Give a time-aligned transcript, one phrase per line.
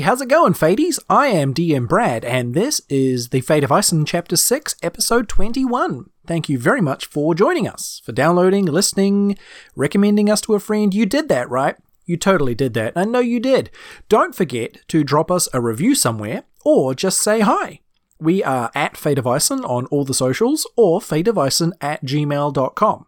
[0.00, 0.98] How's it going, Fades?
[1.08, 6.10] I am DM Brad, and this is the Fate of Ison Chapter 6, Episode 21.
[6.26, 9.36] Thank you very much for joining us, for downloading, listening,
[9.76, 10.92] recommending us to a friend.
[10.94, 11.76] You did that, right?
[12.06, 12.94] You totally did that.
[12.96, 13.70] I know you did.
[14.08, 17.80] Don't forget to drop us a review somewhere, or just say hi.
[18.18, 23.06] We are at Fate of Ison on all the socials, or fateofison at gmail.com.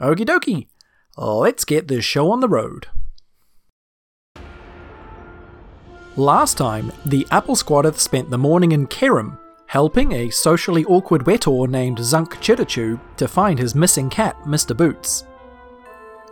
[0.00, 0.68] Okie dokie.
[1.16, 2.88] Let's get this show on the road.
[6.16, 9.36] Last time, the Apple Squadeth spent the morning in Kerem,
[9.66, 14.76] helping a socially awkward Wetor named Zunk Chitterchew to find his missing cat, Mr.
[14.76, 15.24] Boots.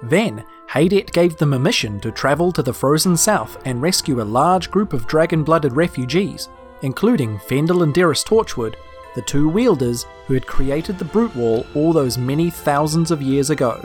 [0.01, 4.25] Then, Haydet gave them a mission to travel to the frozen south and rescue a
[4.25, 6.49] large group of dragon blooded refugees,
[6.83, 8.77] including Fendel and Dearest Torchwood,
[9.17, 13.51] the two wielders who had created the Brute Wall all those many thousands of years
[13.51, 13.81] ago.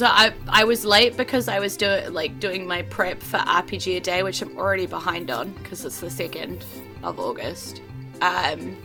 [0.00, 3.98] So I I was late because I was doing like doing my prep for RPG
[3.98, 6.64] a day, which I'm already behind on because it's the second
[7.02, 7.82] of August.
[8.22, 8.78] Um,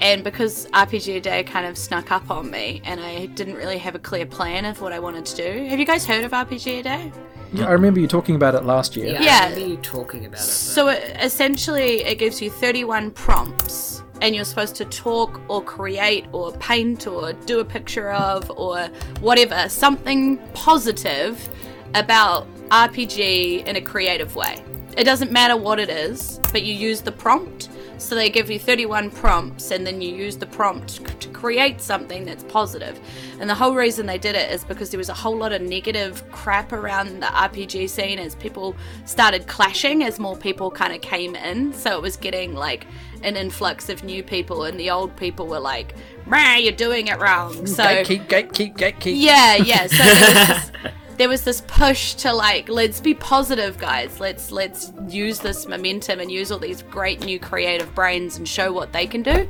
[0.00, 3.76] and because RPG a day kind of snuck up on me, and I didn't really
[3.76, 5.64] have a clear plan of what I wanted to do.
[5.66, 7.12] Have you guys heard of RPG a day?
[7.52, 9.08] Yeah, I remember you talking about it last year.
[9.08, 9.40] Yeah, Yeah.
[9.42, 10.44] I remember you talking about it.
[10.44, 16.26] So it, essentially, it gives you 31 prompts, and you're supposed to talk or create
[16.32, 18.88] or paint or do a picture of or
[19.20, 21.48] whatever, something positive
[21.94, 24.62] about RPG in a creative way.
[24.96, 27.68] It doesn't matter what it is, but you use the prompt.
[27.98, 32.24] So they give you 31 prompts, and then you use the prompt to create something
[32.24, 33.00] that's positive.
[33.40, 35.62] And the whole reason they did it is because there was a whole lot of
[35.62, 41.00] negative crap around the RPG scene as people started clashing, as more people kind of
[41.00, 41.72] came in.
[41.72, 42.86] So it was getting like
[43.22, 45.94] an influx of new people, and the old people were like,
[46.26, 49.14] "Rah, you're doing it wrong." Mm, so gatekeep, gatekeep, gatekeep.
[49.16, 49.86] yeah, yeah.
[49.86, 54.20] So there was, this, there was this push to like, let's be positive, guys.
[54.20, 58.72] Let's let's use this momentum and use all these great new creative brains and show
[58.72, 59.48] what they can do.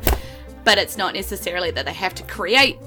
[0.64, 2.78] But it's not necessarily that they have to create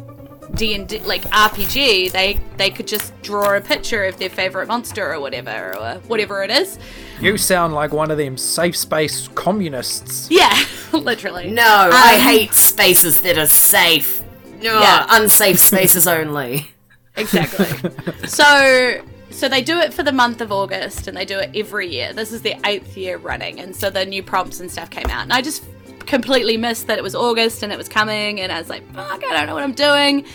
[0.55, 2.11] D and D like RPG.
[2.11, 6.43] They they could just draw a picture of their favorite monster or whatever or whatever
[6.43, 6.77] it is.
[7.21, 10.27] You sound like one of them safe space communists.
[10.31, 10.57] Yeah,
[10.93, 11.51] literally.
[11.51, 14.21] No, I Um, hate spaces that are safe.
[14.21, 15.05] Ugh, Yeah.
[15.09, 16.71] Unsafe spaces only.
[17.19, 18.27] Exactly.
[18.27, 21.87] so so they do it for the month of August and they do it every
[21.87, 22.13] year.
[22.13, 25.23] This is their eighth year running, and so the new prompts and stuff came out,
[25.23, 25.63] and I just
[26.05, 29.23] completely missed that it was August and it was coming, and I was like, fuck,
[29.23, 30.25] I don't know what I'm doing.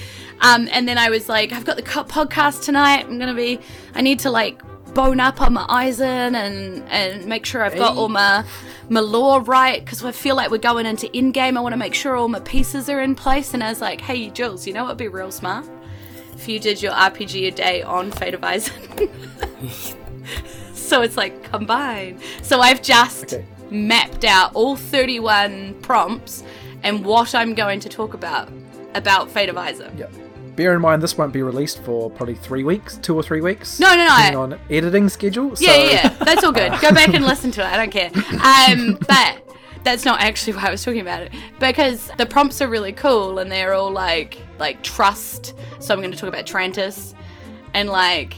[0.40, 3.06] Um, and then I was like, I've got the podcast tonight.
[3.06, 3.58] I'm gonna be.
[3.94, 4.60] I need to like
[4.94, 8.44] bone up on my Eisen and and make sure I've got all my
[8.88, 11.56] my lore right because I feel like we're going into in game.
[11.56, 13.54] I want to make sure all my pieces are in place.
[13.54, 15.66] And I was like, hey, Jules, you know what would be real smart?
[16.34, 18.74] If you did your RPG a day on Fate of Eisen.
[20.74, 22.20] so it's like combined.
[22.42, 23.44] So I've just Okay.
[23.70, 26.42] mapped out all 31 prompts
[26.82, 28.48] and what I'm going to talk about
[28.94, 29.96] about Fate of Eisen.
[29.96, 30.06] Yeah.
[30.56, 33.80] Bear in mind, this won't be released for probably three weeks, two or three weeks.
[33.80, 35.56] No, no, no, depending I- on editing schedule.
[35.56, 36.08] So, Yeah, yeah, yeah.
[36.24, 36.70] That's all good.
[36.80, 37.66] Go back and listen to it.
[37.66, 38.10] I don't care.
[38.40, 39.42] Um, but
[39.82, 43.38] that's not actually why I was talking about it because the prompts are really cool
[43.40, 45.54] and they're all like like trust.
[45.80, 47.14] So I'm going to talk about Trantis
[47.74, 48.34] and like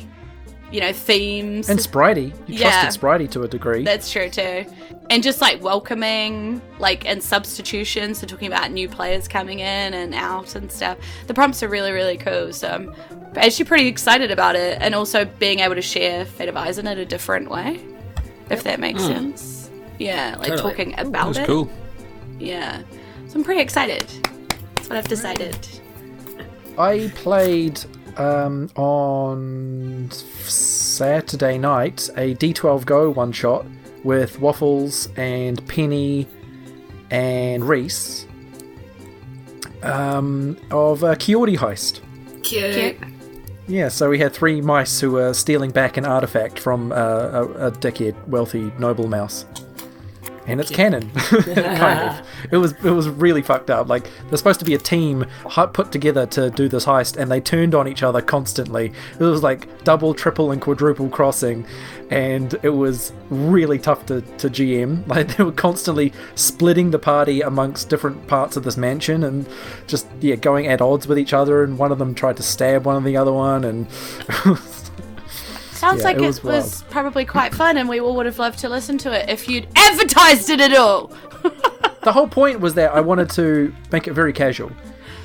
[0.72, 1.68] you know themes.
[1.68, 2.32] And Spritey.
[2.48, 2.82] You Yeah.
[2.82, 3.84] trusted Spritey to a degree.
[3.84, 4.64] That's true too.
[5.08, 10.12] And just like welcoming, like, and substitutions, so talking about new players coming in and
[10.12, 10.98] out and stuff.
[11.28, 12.52] The prompts are really, really cool.
[12.52, 12.92] So I'm
[13.36, 14.78] actually pretty excited about it.
[14.80, 17.78] And also being able to share Fate of Eisen in a different way,
[18.50, 19.70] if that makes sense.
[20.00, 20.70] Yeah, like Totally.
[20.72, 21.46] talking about That's it.
[21.46, 21.70] cool.
[22.40, 22.82] Yeah.
[23.28, 24.08] So I'm pretty excited.
[24.74, 25.56] That's what I've decided.
[26.78, 27.80] I played
[28.16, 33.66] um, on Saturday night a D12 Go one shot
[34.04, 36.26] with Waffles and Penny
[37.10, 38.26] and Reese
[39.82, 42.00] um, of a Kiori heist.
[42.42, 42.74] Cute.
[42.74, 42.96] Cute.
[43.68, 47.42] Yeah, so we had three mice who were stealing back an artifact from uh, a,
[47.66, 49.44] a dickhead, wealthy noble mouse.
[50.46, 52.26] And it's canon, kind of.
[52.52, 53.88] It was it was really fucked up.
[53.88, 55.26] Like they're supposed to be a team
[55.72, 58.92] put together to do this heist, and they turned on each other constantly.
[59.18, 61.66] It was like double, triple, and quadruple crossing,
[62.10, 65.04] and it was really tough to, to GM.
[65.16, 69.48] Like they were constantly splitting the party amongst different parts of this mansion, and
[69.86, 71.64] just yeah going at odds with each other.
[71.64, 73.88] And one of them tried to stab one of the other one, and
[75.76, 78.38] Sounds Yeah, like it it was was, probably quite fun, and we all would have
[78.38, 81.12] loved to listen to it if you'd advertised it at all.
[82.02, 84.70] the whole point was that I wanted to make it very casual.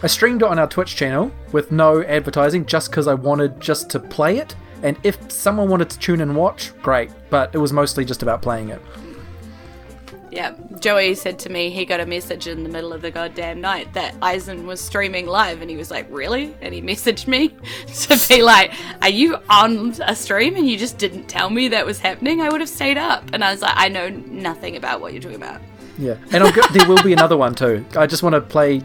[0.03, 3.89] I streamed it on our Twitch channel with no advertising just because I wanted just
[3.91, 4.55] to play it.
[4.83, 7.11] And if someone wanted to tune and watch, great.
[7.29, 8.81] But it was mostly just about playing it.
[10.31, 13.59] Yeah, Joey said to me he got a message in the middle of the goddamn
[13.59, 17.49] night that Eisen was streaming live, and he was like, "Really?" And he messaged me
[17.87, 21.85] to be like, "Are you on a stream and you just didn't tell me that
[21.85, 22.41] was happening?
[22.41, 25.21] I would have stayed up." And I was like, "I know nothing about what you're
[25.21, 25.61] talking about."
[25.97, 27.85] Yeah, and go, there will be another one too.
[27.97, 28.81] I just want to play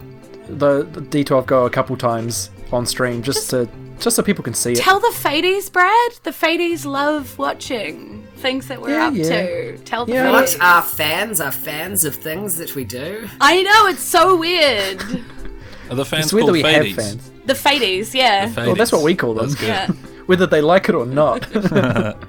[0.49, 4.53] the, the D12 Go a couple times on stream just to just so people can
[4.53, 4.77] see it.
[4.77, 6.11] Tell the Fadies, Brad.
[6.23, 9.23] The Fadies love watching things that we're Yeah, up yeah.
[9.29, 9.77] to.
[9.79, 10.31] Tell the Yeah.
[10.31, 10.61] What Fadies.
[10.63, 11.41] are fans?
[11.41, 13.27] Are fans of things that we do?
[13.41, 15.01] I know it's so weird.
[15.89, 16.85] Are the fans It's weird that called we Fadies?
[16.87, 17.31] have fans.
[17.45, 18.53] the Fadies, yeah.
[18.55, 19.47] Well, that's what we call them.
[19.47, 19.67] That's good.
[19.69, 19.87] yeah.
[20.25, 21.47] Whether they like it or not.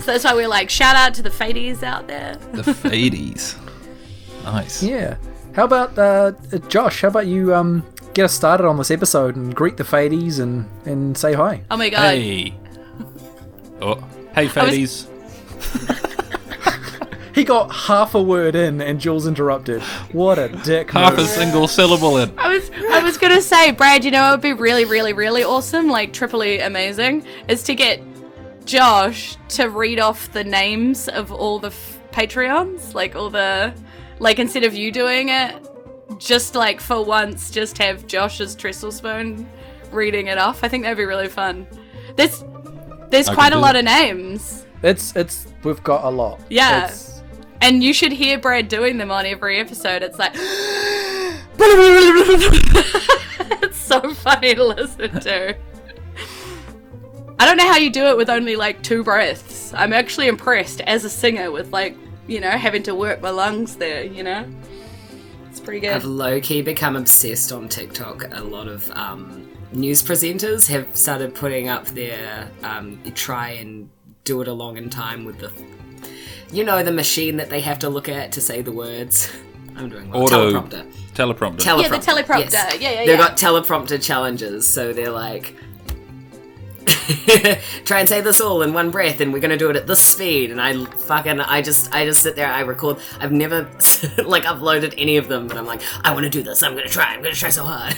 [0.00, 2.36] So that's why we're like, shout out to the Fadies out there.
[2.52, 3.56] The Fadies.
[4.44, 4.80] Nice.
[4.80, 5.16] yeah.
[5.56, 7.02] How about uh, uh, Josh?
[7.02, 7.84] How about you um,
[8.14, 11.62] get us started on this episode and greet the Fadies and, and say hi?
[11.68, 12.14] Oh my god.
[12.14, 12.54] Hey.
[13.82, 13.96] Oh.
[14.36, 15.08] Hey, Fadies.
[17.38, 19.80] He got half a word in and Jules interrupted.
[20.10, 20.90] What a dick.
[20.90, 22.36] Half a single syllable in.
[22.36, 25.44] I was I was gonna say, Brad, you know it would be really, really, really
[25.44, 28.02] awesome, like triply amazing, is to get
[28.64, 33.72] Josh to read off the names of all the f- Patreons, like all the
[34.18, 35.54] like instead of you doing it,
[36.18, 39.48] just like for once, just have Josh's trestle spoon
[39.92, 40.64] reading it off.
[40.64, 41.68] I think that'd be really fun.
[42.16, 42.44] There's
[43.10, 43.78] there's I quite a lot that.
[43.78, 44.66] of names.
[44.82, 46.40] It's, it's, we've got a lot.
[46.50, 46.84] Yeah.
[46.84, 47.22] It's-
[47.60, 50.02] And you should hear Brad doing them on every episode.
[50.02, 50.32] It's like
[53.62, 55.56] it's so funny to listen to.
[57.40, 59.72] I don't know how you do it with only like two breaths.
[59.74, 61.96] I'm actually impressed as a singer with like,
[62.26, 64.44] you know, having to work my lungs there, you know?
[65.48, 65.90] It's pretty good.
[65.90, 66.08] I've good.
[66.08, 68.24] low key become obsessed on TikTok.
[68.36, 73.88] A lot of um, news presenters have started putting up their um, try and
[74.28, 75.50] do it along in time with the,
[76.52, 79.32] you know, the machine that they have to look at to say the words.
[79.76, 80.22] I'm doing well.
[80.22, 80.92] Auto- teleprompter.
[81.14, 81.58] Teleprompter.
[81.58, 81.82] teleprompter.
[81.82, 82.52] Yeah, the teleprompter.
[82.52, 82.80] yes.
[82.80, 85.54] Yeah, yeah, They've got teleprompter challenges, so they're like.
[87.84, 90.00] Try and say this all in one breath, and we're gonna do it at this
[90.00, 90.50] speed.
[90.50, 92.48] And I fucking, I just, I just sit there.
[92.48, 92.98] I record.
[93.20, 93.62] I've never
[94.24, 96.62] like uploaded any of them, but I'm like, I want to do this.
[96.62, 97.14] I'm gonna try.
[97.14, 97.96] I'm gonna try so hard.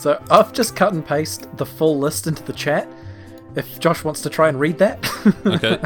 [0.00, 2.88] So I've just cut and paste the full list into the chat.
[3.56, 4.98] If Josh wants to try and read that.
[5.46, 5.78] Okay.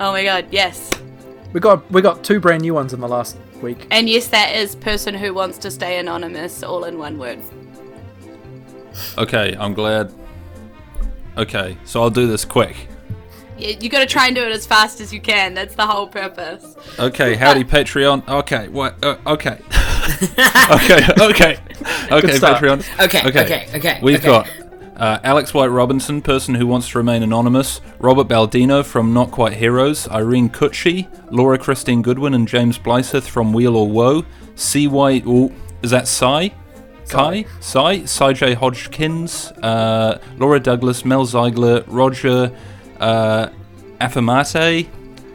[0.00, 0.90] Oh my god, yes.
[1.52, 3.86] we got we got two brand new ones in the last week.
[3.90, 7.38] And yes, that is person who wants to stay anonymous, all in one word.
[9.16, 10.12] Okay, I'm glad.
[11.36, 12.88] Okay, so I'll do this quick.
[13.58, 15.54] You, you gotta try and do it as fast as you can.
[15.54, 16.76] That's the whole purpose.
[16.98, 18.26] Okay, howdy Patreon.
[18.28, 19.02] Okay, what?
[19.04, 19.60] Uh, okay.
[20.70, 21.58] okay, okay,
[22.10, 22.38] okay.
[22.38, 23.04] Patreon.
[23.04, 24.26] Okay, okay, okay, We've okay.
[24.26, 24.48] got
[24.96, 27.80] uh, Alex White Robinson, person who wants to remain anonymous.
[27.98, 30.08] Robert Baldino from Not Quite Heroes.
[30.08, 34.24] Irene Kutchi, Laura Christine Goodwin, and James Blythe from Wheel or Woe.
[34.54, 35.22] CY.
[35.26, 36.52] Ooh, is that Cy?
[37.08, 37.44] Kai?
[37.60, 38.04] Cy?
[38.04, 38.54] Cy J.
[38.54, 39.50] Hodgkins.
[39.62, 42.52] Uh, Laura Douglas, Mel Ziegler, Roger
[43.02, 43.50] uh,
[44.00, 44.88] Affamate.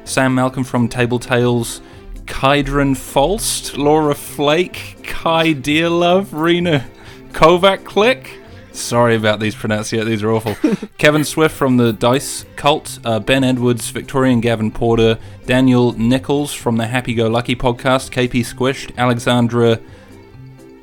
[0.05, 1.81] Sam Malcolm from Table Tales.
[2.25, 6.85] Kydron Falst, Laura Flake, Kai Dearlove, Rena
[7.31, 8.39] Kovac Click.
[8.73, 10.55] Sorry about these pronunciations, these are awful.
[10.97, 16.77] Kevin Swift from the Dice Cult, uh, Ben Edwards, Victorian Gavin Porter, Daniel Nichols from
[16.77, 19.79] the Happy Go Lucky podcast, KP Squished, Alexandra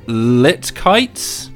[0.07, 1.51] Litkites,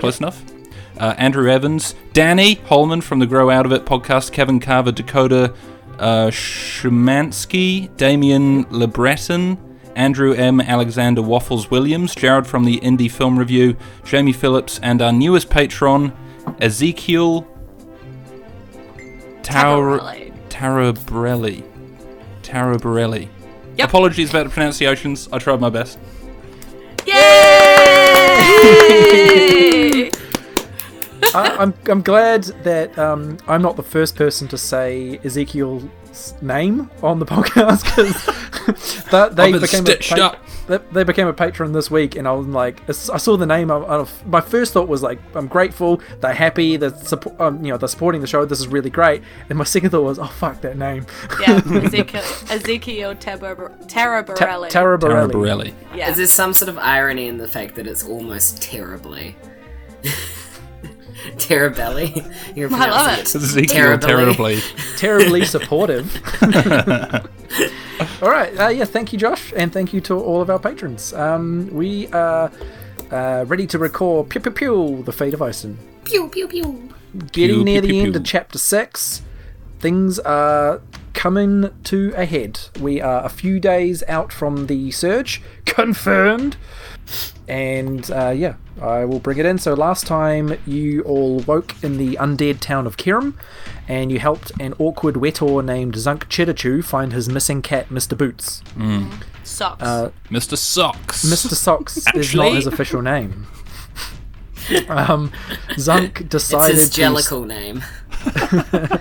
[0.00, 0.55] close enough.
[0.98, 5.54] Uh, Andrew Evans, Danny Holman from the Grow Out of It podcast, Kevin Carver, Dakota
[5.98, 9.58] uh, Shumansky, Damien LeBreton,
[9.94, 10.60] Andrew M.
[10.60, 16.12] Alexander Waffles Williams, Jared from the Indie Film Review, Jamie Phillips, and our newest patron,
[16.60, 17.46] Ezekiel
[19.42, 20.32] Tabarelli.
[20.48, 21.62] Tarabrelli.
[22.42, 23.28] Tarabrelli.
[23.76, 23.88] Yep.
[23.88, 25.28] Apologies about the pronunciations.
[25.32, 25.98] I tried my best.
[27.06, 28.16] Yay!
[31.36, 35.84] I, I'm I'm glad that um, I'm not the first person to say Ezekiel's
[36.40, 40.42] name on the podcast because that they became stitched a up.
[40.66, 43.70] They, they became a patron this week, and I was like, I saw the name.
[43.70, 46.00] Of, of, my first thought was like, I'm grateful.
[46.20, 46.76] They're happy.
[46.76, 48.44] They're suppo- um, you know they're supporting the show.
[48.44, 49.22] This is really great.
[49.48, 51.06] And my second thought was, oh fuck that name,
[51.40, 54.68] yeah, Ezekiel, Ezekiel Tabar- Tarabarelli.
[54.68, 55.74] Ta- Tara Borelli.
[55.94, 56.10] Yeah.
[56.10, 59.36] Is there some sort of irony in the fact that it's almost terribly?
[61.38, 62.24] Terribly.
[62.54, 63.44] You're I love pronouncing it.
[63.44, 64.06] Ezekiel Terribly.
[64.06, 64.60] terribly.
[64.96, 66.14] terribly supportive.
[68.22, 68.58] All right.
[68.58, 68.84] Uh, yeah.
[68.84, 71.12] Thank you, Josh, and thank you to all of our patrons.
[71.14, 72.50] Um, we are
[73.10, 75.78] uh, ready to record Pew Pew Pew, The Fate of Ison.
[76.04, 76.88] Pew pew pew.
[77.32, 78.20] Getting Pew, near pew, the pew, end pew.
[78.20, 79.22] of chapter six.
[79.80, 80.80] Things are
[81.14, 82.60] coming to a head.
[82.80, 86.56] We are a few days out from the surge, confirmed.
[87.48, 89.58] And uh, yeah, I will bring it in.
[89.58, 93.34] So last time you all woke in the undead town of Kirim,
[93.88, 98.16] and you helped an awkward wetor named Zunk Chidachu find his missing cat, Mr.
[98.16, 98.62] Boots.
[99.44, 99.82] Socks.
[99.82, 100.56] Uh, Mr.
[100.58, 101.24] Socks.
[101.24, 101.54] Mr.
[101.54, 103.46] Socks is not his official name.
[104.88, 105.32] um,
[105.70, 107.82] Zunk It's decided his to jellicle name.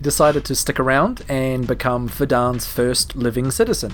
[0.00, 3.92] decided to stick around and become Fidan's first living citizen.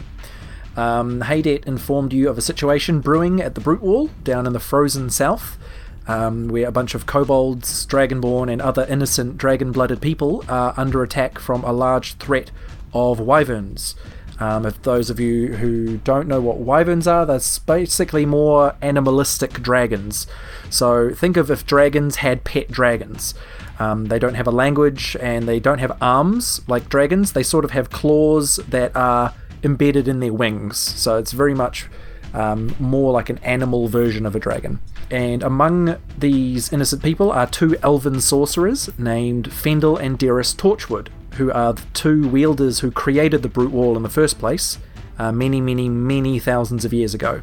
[0.77, 4.61] Um, Haydet informed you of a situation brewing at the Brute Wall down in the
[4.61, 5.57] frozen south,
[6.07, 11.03] um, where a bunch of kobolds, dragonborn, and other innocent dragon blooded people are under
[11.03, 12.51] attack from a large threat
[12.93, 13.95] of wyverns.
[14.39, 19.63] Um, if those of you who don't know what wyverns are, they're basically more animalistic
[19.63, 20.27] dragons.
[20.69, 23.35] So think of if dragons had pet dragons.
[23.79, 27.33] Um, they don't have a language and they don't have arms like dragons.
[27.33, 29.33] They sort of have claws that are
[29.67, 30.79] embedded in their wings.
[30.79, 31.89] So it's very much
[32.33, 34.81] um, more like an animal version of a dragon.
[35.11, 41.53] And among these innocent people are two elven sorcerers named Fendel and Deris Torchwood, who
[41.53, 44.79] are the two wielders who created the Brute Wall in the first place
[45.19, 47.43] uh, many, many, many thousands of years ago.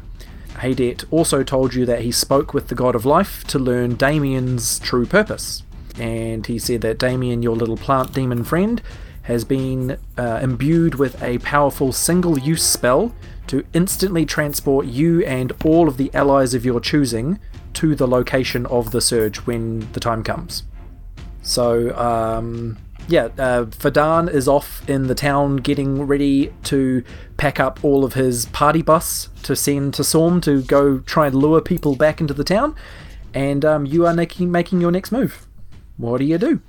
[0.56, 4.78] Haydet also told you that he spoke with the God of Life to learn Damien's
[4.78, 5.62] true purpose.
[5.98, 8.80] And he said that Damien, your little plant demon friend,
[9.24, 13.14] has been uh, imbued with a powerful single use spell
[13.46, 17.38] to instantly transport you and all of the allies of your choosing
[17.74, 20.62] to the location of the surge when the time comes.
[21.42, 22.78] So, um,
[23.08, 27.04] yeah, uh, Fadan is off in the town getting ready to
[27.36, 31.34] pack up all of his party bus to send to Storm to go try and
[31.34, 32.74] lure people back into the town.
[33.34, 35.46] And um, you are making, making your next move.
[35.96, 36.60] What do you do?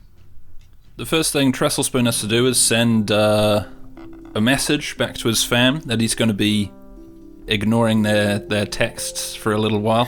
[0.97, 3.65] The first thing Trestlespoon has to do is send uh,
[4.33, 6.71] a message back to his fam that he's going to be
[7.47, 10.07] ignoring their, their texts for a little while.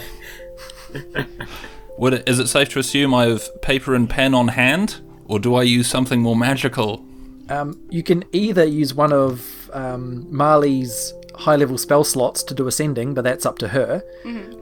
[1.97, 5.39] Would it, is it safe to assume I have paper and pen on hand, or
[5.39, 7.05] do I use something more magical?
[7.49, 12.65] Um, you can either use one of um, Marley's high level spell slots to do
[12.65, 14.01] ascending, but that's up to her,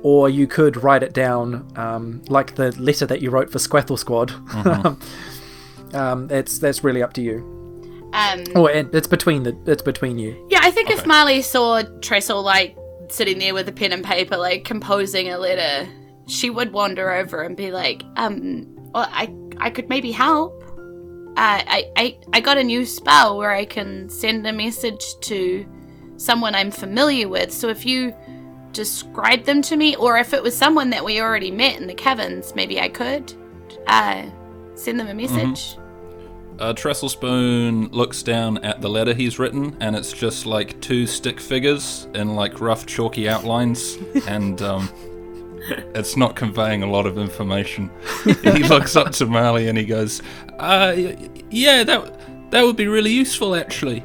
[0.01, 3.99] or you could write it down um, like the letter that you wrote for Squathel
[3.99, 4.33] Squad.
[5.95, 7.37] um, that's that's really up to you.
[8.13, 10.35] um, Oh, and it's between the it's between you.
[10.49, 12.75] yeah, I think if Marley saw Trestle like
[13.09, 15.87] sitting there with a pen and paper, like composing a letter,
[16.27, 20.61] she would wander over and be like, um, well, I I could maybe help.
[21.37, 25.65] Uh, I, I I got a new spell where I can send a message to
[26.17, 27.51] someone I'm familiar with.
[27.51, 28.13] So if you
[28.71, 31.93] describe them to me, or if it was someone that we already met in the
[31.93, 33.33] caverns, maybe I could
[33.87, 34.23] uh,
[34.75, 35.77] send them a message.
[36.57, 41.39] Uh, Trestlespoon looks down at the letter he's written, and it's just like two stick
[41.39, 43.97] figures in like rough, chalky outlines,
[44.27, 44.89] and um,
[45.93, 47.91] it's not conveying a lot of information.
[48.23, 50.21] he looks up to Marley and he goes,
[50.59, 50.95] uh,
[51.51, 54.01] "Yeah, that that would be really useful, actually."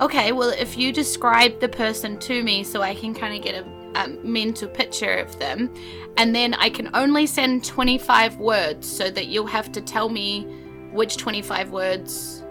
[0.00, 3.64] Okay, well, if you describe the person to me so I can kind of get
[3.64, 5.72] a, a mental picture of them,
[6.16, 10.63] and then I can only send 25 words so that you'll have to tell me
[10.94, 12.42] which 25 words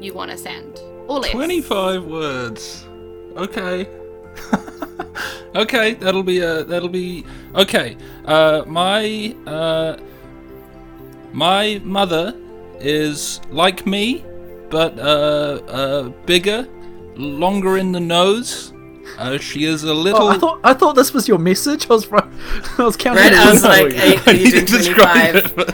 [0.00, 0.80] you want to send.
[1.08, 1.30] Or less.
[1.30, 2.86] Twenty-five words.
[3.36, 3.88] Okay.
[5.54, 7.96] okay, that'll be uh that'll be okay.
[8.24, 9.96] Uh my uh
[11.32, 12.34] my mother
[12.80, 14.24] is like me,
[14.70, 16.68] but uh uh bigger,
[17.16, 18.71] longer in the nose.
[19.18, 20.22] Uh, she is a little.
[20.22, 21.88] Oh, I thought I thought this was your message.
[21.90, 23.22] I was I was counting.
[23.24, 25.68] Right, I was like, hey, I you need do to describe 25.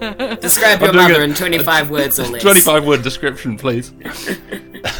[0.00, 0.40] it.
[0.42, 1.30] Describe your mother it.
[1.30, 2.42] in 25 words or less.
[2.42, 3.92] Twenty-five word description, please.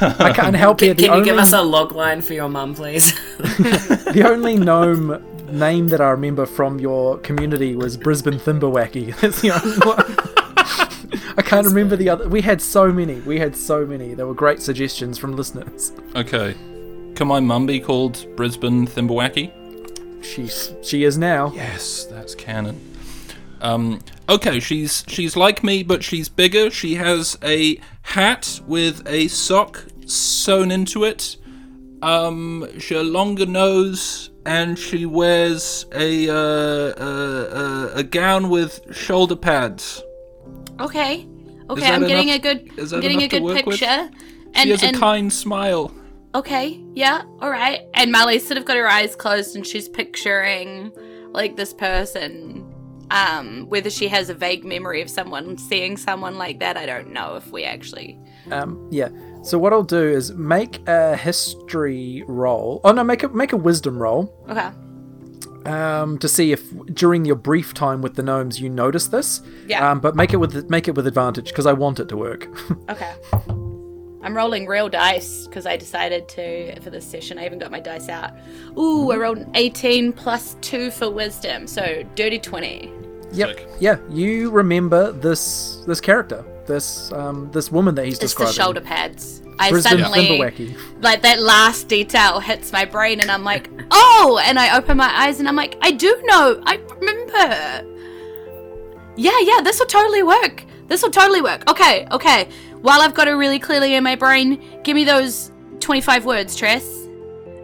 [0.00, 0.88] I can't help you.
[0.88, 3.12] Can, The can only, you give us a log line for your mum, please?
[3.38, 9.14] the only gnome name that I remember from your community was Brisbane Thimberwacky.
[9.20, 11.36] That's the only one.
[11.38, 12.28] I can't remember the other.
[12.28, 13.20] We had so many.
[13.20, 14.14] We had so many.
[14.14, 15.92] There were great suggestions from listeners.
[16.14, 16.54] Okay.
[17.16, 19.50] Can my mum be called Brisbane Thimblewhacky?
[20.22, 21.50] She's she is now.
[21.54, 22.78] Yes, that's canon.
[23.62, 26.70] Um, okay, she's she's like me, but she's bigger.
[26.70, 31.38] She has a hat with a sock sewn into it.
[32.02, 38.94] Um, she a longer nose, and she wears a uh, uh, uh, a gown with
[38.94, 40.02] shoulder pads.
[40.80, 41.26] Okay.
[41.70, 43.80] Okay, I'm getting a good I'm getting a good work with?
[43.80, 44.10] picture.
[44.12, 45.90] She And has and a kind smile.
[46.34, 47.82] Okay, yeah, all right.
[47.94, 50.92] And Marley's sort of got her eyes closed and she's picturing
[51.32, 52.72] like this person.
[53.10, 57.12] Um, whether she has a vague memory of someone seeing someone like that, I don't
[57.12, 58.18] know if we actually.
[58.50, 59.10] Um, yeah.
[59.42, 62.80] So what I'll do is make a history roll.
[62.82, 64.34] Oh no, make a make a wisdom roll.
[64.48, 64.70] Okay.
[65.70, 69.42] Um, to see if during your brief time with the gnomes you notice this.
[69.68, 69.88] Yeah.
[69.88, 72.48] Um, but make it with make it with advantage because I want it to work.
[72.90, 73.14] Okay.
[74.26, 77.38] I'm rolling real dice because I decided to for this session.
[77.38, 78.32] I even got my dice out.
[78.76, 82.92] Ooh, I rolled an 18 plus 2 for wisdom, so dirty 20.
[83.30, 83.56] yep.
[83.56, 83.68] Sick.
[83.78, 83.98] Yeah.
[84.10, 88.48] You remember this this character, this um this woman that he's describing.
[88.48, 89.42] It's the shoulder pads.
[89.60, 90.40] I Brisbane suddenly,
[91.02, 94.40] like that last detail hits my brain, and I'm like, oh!
[94.44, 96.60] And I open my eyes, and I'm like, I do know.
[96.66, 97.92] I remember.
[99.16, 100.64] Yeah, yeah, this will totally work.
[100.88, 101.68] This will totally work.
[101.70, 102.48] Okay, okay.
[102.86, 105.50] While I've got it really clearly in my brain, give me those
[105.80, 107.08] 25 words, Tress.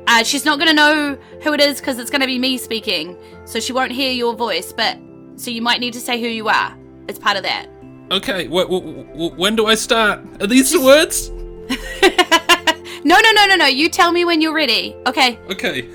[0.09, 3.61] Uh, she's not gonna know who it is because it's gonna be me speaking, so
[3.61, 4.73] she won't hear your voice.
[4.73, 4.99] But
[5.37, 6.76] so you might need to say who you are.
[7.07, 7.69] It's part of that.
[8.11, 10.19] Okay, wh- wh- wh- when do I start?
[10.43, 11.31] Are these the words?
[13.05, 13.67] No, no, no, no, no.
[13.67, 14.97] You tell me when you're ready.
[15.07, 15.38] Okay.
[15.50, 15.88] Okay.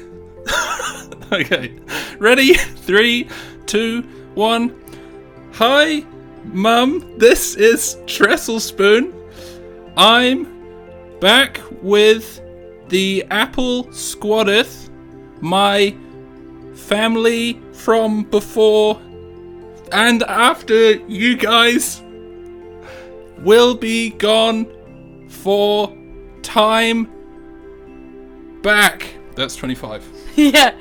[1.33, 1.73] okay.
[2.19, 2.53] Ready?
[2.53, 3.27] Three,
[3.65, 4.03] two,
[4.35, 4.73] one.
[5.53, 6.05] Hi,
[6.45, 7.13] Mum.
[7.17, 9.16] This is Trestle Spoon.
[9.97, 12.41] I'm back with
[12.87, 14.89] the Apple Squadeth,
[15.41, 15.95] my
[16.75, 19.01] family from before
[19.91, 22.03] and after you guys
[23.39, 24.67] will be gone
[25.29, 25.95] for
[26.41, 27.09] time
[28.61, 29.15] back.
[29.35, 30.13] That's 25.
[30.37, 30.77] Yeah.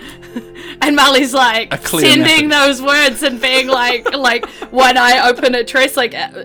[0.82, 5.96] And Molly's like sending those words and being like, like one eye open at Trace,
[5.96, 6.44] like, uh,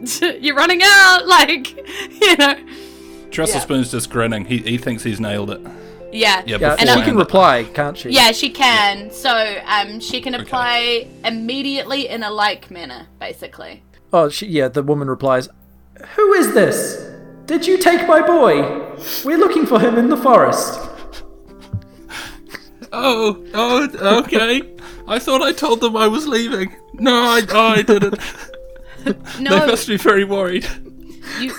[0.40, 1.76] you're running out, like,
[2.20, 2.56] you know.
[3.30, 3.62] Trestle Yeah.
[3.62, 4.44] Spoon's just grinning.
[4.44, 5.60] He, he thinks he's nailed it.
[6.12, 6.42] Yeah.
[6.44, 8.10] Yeah, Yeah, before she can reply, can't she?
[8.10, 9.10] Yeah, she can.
[9.12, 13.82] So, um, she can apply immediately in a like manner, basically.
[14.12, 14.66] Oh, she, yeah.
[14.68, 15.48] The woman replies,
[16.16, 17.08] "Who is this?
[17.46, 18.62] Did you take my boy?
[19.24, 20.80] We're looking for him in the forest."
[22.92, 24.62] Oh, oh, okay.
[25.06, 26.74] I thought I told them I was leaving.
[26.94, 28.18] No, I, oh, I didn't.
[29.04, 30.66] They No, must be very worried.
[31.40, 31.52] you,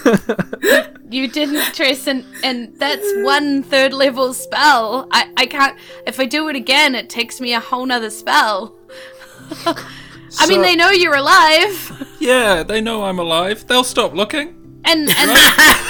[1.09, 5.07] you didn't, Tress, and, and that's one third level spell.
[5.11, 8.75] I, I can't, if I do it again, it takes me a whole nother spell.
[10.39, 13.67] I mean, they know you're alive, Yeah, they know I'm alive.
[13.67, 14.55] They'll stop looking.
[14.85, 15.31] And and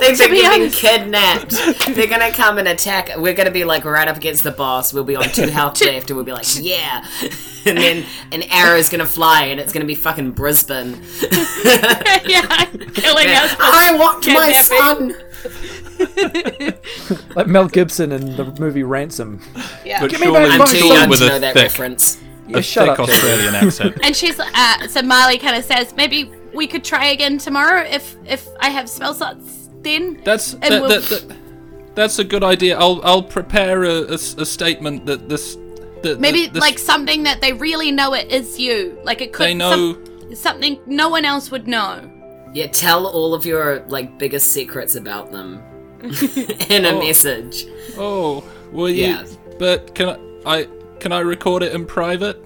[0.00, 1.50] They're going To be getting honest- kidnapped.
[1.94, 3.16] They're gonna come and attack.
[3.16, 4.92] We're gonna be like right up against the boss.
[4.92, 7.04] We'll be on two health left, and we'll be like, yeah.
[7.66, 10.92] And then an arrow's gonna fly, and it's gonna be fucking Brisbane.
[12.24, 13.54] yeah, killing us.
[13.58, 15.14] I want my son.
[17.34, 19.40] Like Mel Gibson in the movie Ransom.
[19.84, 20.00] Yeah.
[20.00, 20.88] But Give me surely, back I'm my too son.
[20.88, 22.18] young with to a know that thick, reference.
[22.46, 23.08] Yeah, a shut thick up.
[23.08, 23.98] Australian accent.
[24.02, 28.16] And she's uh, so Marley kind of says maybe we could try again tomorrow if
[28.26, 30.20] if I have spell slots then.
[30.24, 31.36] That's And that, we'll- that, that,
[31.94, 32.78] that's a good idea.
[32.78, 35.56] I'll I'll prepare a a statement that this
[36.02, 38.98] that Maybe this, like something that they really know it is you.
[39.04, 39.70] Like it could they know.
[39.94, 42.08] some- something no one else would know.
[42.54, 45.60] Yeah, tell all of your like biggest secrets about them
[46.70, 46.98] in a Oh.
[47.00, 47.66] message.
[47.96, 49.06] Oh, will you?
[49.06, 49.26] Yeah.
[49.58, 50.08] But can
[50.46, 50.68] I, I
[51.00, 52.36] can I record it in private?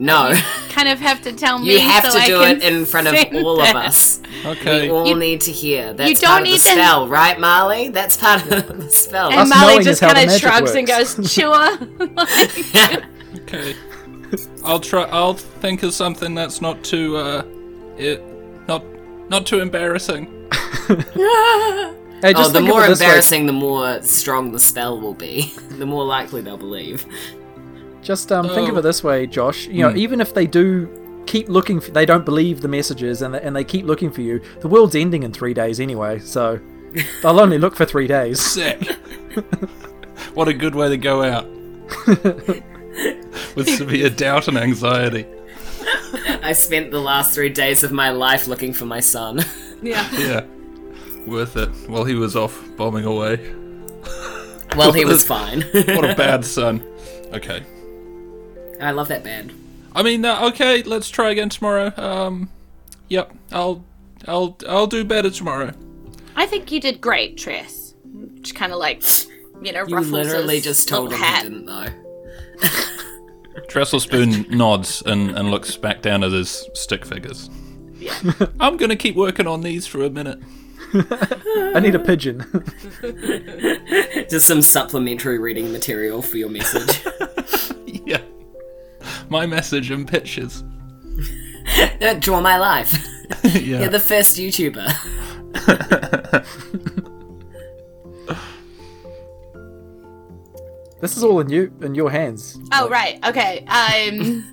[0.00, 0.32] No,
[0.68, 1.72] Kind of have to tell me.
[1.72, 4.20] you have so to do it in front of send all of us.
[4.46, 4.82] Okay.
[4.86, 5.92] We all You- need to hear.
[5.92, 7.88] That's don't part of the need to- spell, right, Marley?
[7.88, 9.30] That's part of the spell.
[9.30, 11.76] And Us Marley just kind of magic shrugs and goes, "Sure."
[12.14, 13.04] Like,
[13.42, 13.74] Okay.
[14.64, 15.02] I'll try.
[15.04, 17.42] I'll think of something that's not too uh,
[17.96, 18.22] it,
[18.68, 18.84] not
[19.28, 20.26] not too embarrassing.
[22.20, 23.06] Hey, oh, the more it this way.
[23.06, 25.52] embarrassing, the more strong the spell will be.
[25.70, 27.06] the more likely they'll believe.
[28.08, 28.78] Just um, think of Oh.
[28.78, 29.66] it this way, Josh.
[29.66, 29.98] You know, Hmm.
[29.98, 30.88] even if they do
[31.26, 34.22] keep looking, for, they don't believe the messages, and they, and they keep looking for
[34.22, 34.40] you.
[34.60, 36.58] The world's ending in three days anyway, so
[37.22, 38.40] they'll only look for three days.
[38.40, 38.82] Sick.
[40.32, 41.44] what a good way to go out.
[43.54, 45.26] With severe doubt and anxiety.
[46.42, 49.44] I spent the last three days of my life looking for my son.
[49.82, 50.08] yeah.
[50.16, 50.44] Yeah.
[51.26, 51.68] Worth it.
[51.90, 53.52] While he was off bombing away.
[54.76, 55.60] well, he was fine.
[55.74, 56.82] What a bad son.
[57.34, 57.64] Okay.
[58.80, 59.52] I love that band.
[59.94, 60.82] I mean, uh, okay.
[60.82, 61.92] Let's try again tomorrow.
[61.96, 62.50] Um.
[63.08, 63.32] Yep.
[63.52, 63.84] I'll.
[64.26, 64.56] I'll.
[64.68, 65.72] I'll do better tomorrow.
[66.36, 67.94] I think you did great, Tress.
[68.40, 69.02] Just kind of like,
[69.62, 71.44] you know, You literally his just told little him hat.
[71.44, 71.86] you didn't though.
[73.68, 77.50] Trestle Spoon nods and, and looks back down at his stick figures.
[77.98, 78.14] Yeah.
[78.60, 80.38] I'm gonna keep working on these for a minute.
[80.94, 82.44] I need a pigeon.
[84.30, 87.04] Just some supplementary reading material for your message.
[89.28, 89.30] Yeah.
[89.30, 90.64] My message and pictures.
[92.20, 92.92] Draw my life.
[93.44, 93.80] yeah.
[93.80, 94.94] You're the first YouTuber.
[101.00, 102.58] this is all in you in your hands.
[102.72, 103.64] Oh right, okay.
[103.66, 104.44] Um,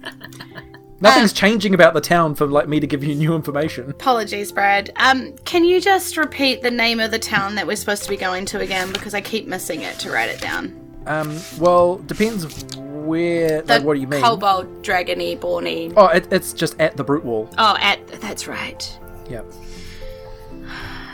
[1.02, 3.90] Nothing's changing about the town for like me to give you new information.
[3.90, 4.92] apologies, Brad.
[4.96, 8.18] Um, can you just repeat the name of the town that we're supposed to be
[8.18, 8.92] going to again?
[8.92, 10.82] Because I keep missing it to write it down.
[11.06, 12.46] Um, well, depends
[13.06, 13.62] where.
[13.62, 14.22] The like, what do you mean?
[14.22, 15.94] Kobold, dragony, borny.
[15.96, 17.50] Oh, it, it's just at the brute wall.
[17.58, 19.00] Oh, at that's right.
[19.30, 19.42] Yeah.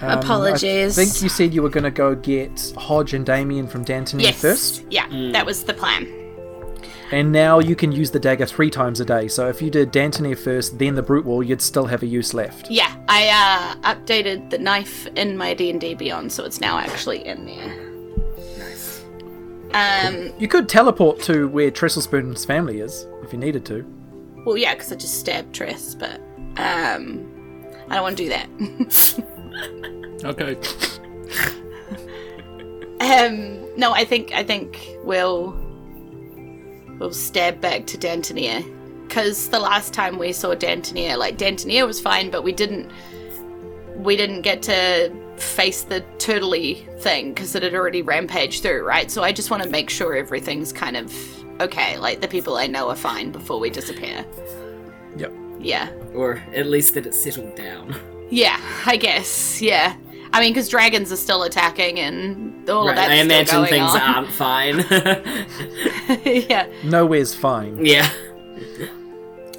[0.01, 0.97] Um, Apologies.
[0.97, 4.23] I think you said you were going to go get Hodge and Damien from Dantony
[4.23, 4.41] Yes.
[4.41, 6.07] first, Yeah, that was the plan.
[7.11, 9.27] and now you can use the dagger three times a day.
[9.27, 12.33] So if you did Dantony first, then the brute wall, you'd still have a use
[12.33, 12.71] left.
[12.71, 16.79] Yeah, I uh, updated the knife in my D and D Beyond, so it's now
[16.79, 17.90] actually in there.
[19.73, 20.07] Nice.
[20.07, 23.85] Um, You could teleport to where Trestlespoon's family is if you needed to.
[24.45, 26.19] well, yeah, because I just stabbed Tress, but
[26.57, 27.27] um,
[27.89, 28.47] I don't want to do that.
[30.23, 30.55] Okay.
[32.99, 35.51] um, no, I think I think we'll
[36.99, 38.63] we'll stab back to Dantonier
[39.07, 42.91] because the last time we saw Dantonier, like Dantonier was fine, but we didn't
[43.97, 49.09] we didn't get to face the turtley thing because it had already rampaged through, right?
[49.11, 51.13] So I just want to make sure everything's kind of
[51.61, 54.25] okay, like the people I know are fine before we disappear.
[55.17, 55.33] Yep.
[55.59, 57.95] Yeah, Or at least that it's settled down.
[58.31, 59.95] yeah, I guess, yeah.
[60.33, 63.11] I mean, because dragons are still attacking and all Right, of that.
[63.11, 64.01] I imagine going things on.
[64.01, 64.79] aren't fine.
[66.49, 66.67] yeah.
[66.83, 67.85] Nowhere's fine.
[67.85, 68.09] yeah.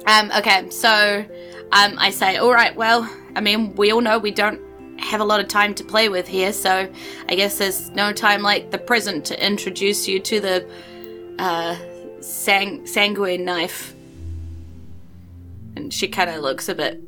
[0.07, 1.25] Um, okay, so
[1.71, 4.59] um, I say, all right, well, I mean, we all know we don't
[5.03, 6.91] have a lot of time to play with here, so
[7.29, 10.69] I guess there's no time like the present to introduce you to the
[11.39, 11.75] uh,
[12.21, 13.93] sang- sanguine knife.
[15.75, 17.01] And she kind of looks a bit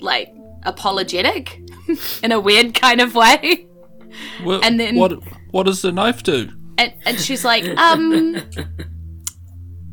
[0.00, 1.60] like apologetic
[2.22, 3.66] in a weird kind of way.
[4.44, 5.12] Well, And then- what
[5.52, 6.50] what does the knife do?
[6.78, 8.36] And, and she's like, um,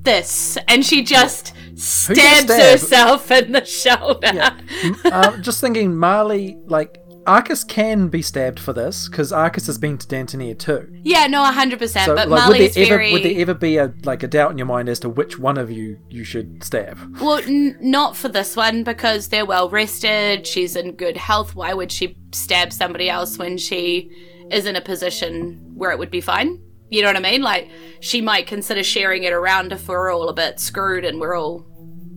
[0.02, 0.58] this.
[0.68, 2.50] And she just stabs stab?
[2.50, 4.20] herself in the shoulder.
[4.34, 4.58] Yeah.
[5.06, 9.98] uh, just thinking, Marley, like, Arcus can be stabbed for this because Arcus has been
[9.98, 10.90] to Dantonier too.
[11.04, 12.06] Yeah, no, hundred percent.
[12.08, 14.28] So, But like, Marley's would there ever very would there ever be a like a
[14.28, 16.98] doubt in your mind as to which one of you you should stab?
[17.20, 20.48] well, n- not for this one because they're well rested.
[20.48, 21.56] She's in good health.
[21.56, 24.10] Why would she stab somebody else when she
[24.52, 26.60] is in a position where it would be fine?
[26.90, 27.42] You know what I mean?
[27.44, 31.36] Like she might consider sharing it around if we're all a bit screwed and we're
[31.38, 31.64] all,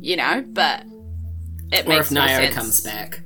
[0.01, 0.43] you know.
[0.49, 0.85] But
[1.71, 2.55] it Or makes if no Nio sense.
[2.55, 3.21] comes back.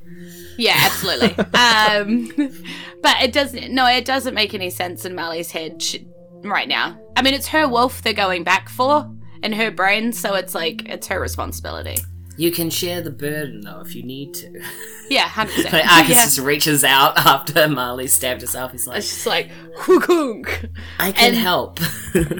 [0.57, 1.29] Yeah, absolutely.
[1.53, 2.31] um,
[3.01, 3.71] but it doesn't.
[3.73, 5.97] No, it doesn't make any sense in Marley's head sh
[6.43, 6.99] right now.
[7.15, 9.09] I mean, it's her wolf they're going back for
[9.43, 11.97] in her brain, so it's like it's her responsibility.
[12.39, 14.61] You can share the burden though if you need to.
[15.09, 15.71] Yeah, hundred percent.
[15.71, 16.23] But Arcus yeah.
[16.25, 18.73] just reaches out after Marley stabbed herself.
[18.73, 20.69] He's like, It's just like hookunk.
[20.99, 21.79] I can and- help.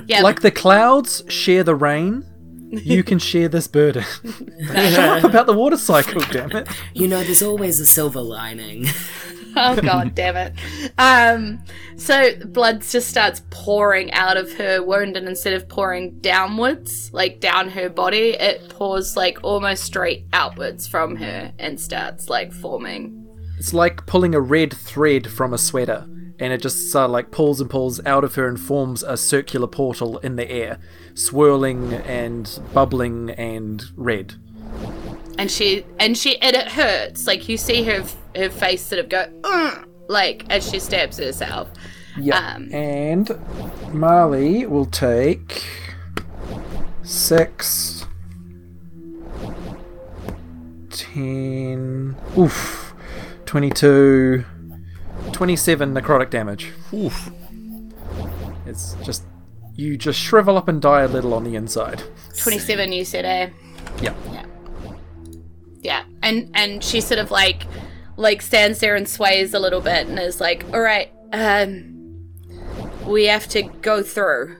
[0.06, 2.26] Yeah, Like the clouds share the rain,
[2.70, 4.04] you can share this burden.
[4.68, 6.68] Shut up about the water cycle, damn it.
[6.94, 8.88] you know, there's always a silver lining.
[9.56, 10.54] oh god damn it.
[10.98, 11.64] Um,
[11.96, 17.40] so blood just starts pouring out of her wound, and instead of pouring downwards, like
[17.40, 23.26] down her body, it pours like almost straight outwards from her and starts like forming.
[23.58, 26.06] It's like pulling a red thread from a sweater,
[26.40, 29.18] and it just sort of like pulls and pulls out of her and forms a
[29.18, 30.78] circular portal in the air,
[31.14, 34.36] swirling and bubbling and red.
[35.40, 38.04] and she and she and it hurts like you see her
[38.36, 41.70] her face sort of go "Ugh," like as she stabs herself
[42.20, 42.38] Yeah.
[42.56, 43.30] Um, and
[43.94, 45.64] Marley will take
[47.04, 48.06] six,
[50.90, 52.94] ten, oof,
[53.46, 54.44] 22,
[55.38, 56.74] 27 necrotic damage.
[56.92, 57.30] Oof.
[58.66, 59.24] It's just,
[59.76, 62.02] you just shrivel up and die a little on the inside.
[62.40, 63.50] 27 you said eh
[64.02, 64.16] Yeah.
[64.34, 64.46] yeah
[65.82, 66.04] Yeah.
[66.24, 67.64] and and she sort of like
[68.16, 71.94] like stands there and sways a little bit and is like all right um
[73.06, 74.58] we have to go through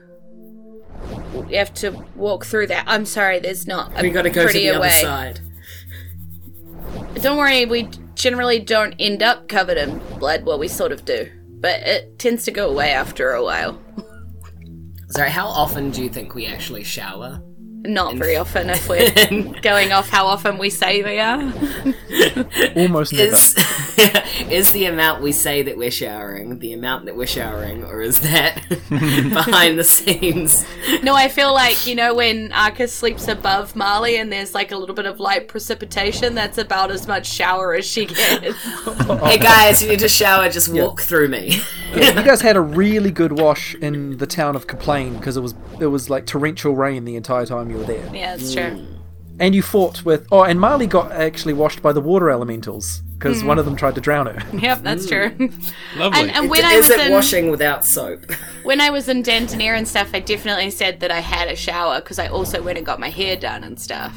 [1.48, 4.46] we have to walk through that i'm sorry there's not a we gotta go to
[4.52, 5.40] prettier the other side.
[7.14, 10.44] Don't worry, we generally don't end up covered in blood.
[10.44, 13.80] Well, we sort of do, but it tends to go away after a while.
[15.10, 17.42] Sorry, how often do you think we actually shower?
[17.84, 19.10] Not very often if we're
[19.62, 21.40] going off how often we say we are.
[22.76, 23.32] Almost never.
[23.32, 23.54] Is
[24.50, 28.20] is the amount we say that we're showering the amount that we're showering, or is
[28.20, 30.66] that behind the scenes?
[31.02, 34.76] No, I feel like, you know, when Arcus sleeps above Marley and there's like a
[34.76, 38.56] little bit of light precipitation, that's about as much shower as she gets.
[39.22, 40.48] Hey guys, you need to shower.
[40.48, 41.60] Just walk through me.
[41.94, 45.54] you guys had a really good wash in the town of Kaplane because it was
[45.80, 48.08] it was like torrential rain the entire time you were there.
[48.14, 48.62] yeah, it's true.
[48.62, 48.94] Mm.
[49.40, 53.44] And you fought with oh, and Marley got actually washed by the water elementals because
[53.44, 54.58] one of them tried to drown her.
[54.58, 55.30] Yep, that's true.
[55.30, 55.72] Mm.
[55.96, 56.20] Lovely.
[56.20, 58.32] And, and when I is was it in washing without soap?
[58.64, 62.00] when I was in Dantoneer and stuff, I definitely said that I had a shower
[62.00, 64.12] because I also went and got my hair done and stuff.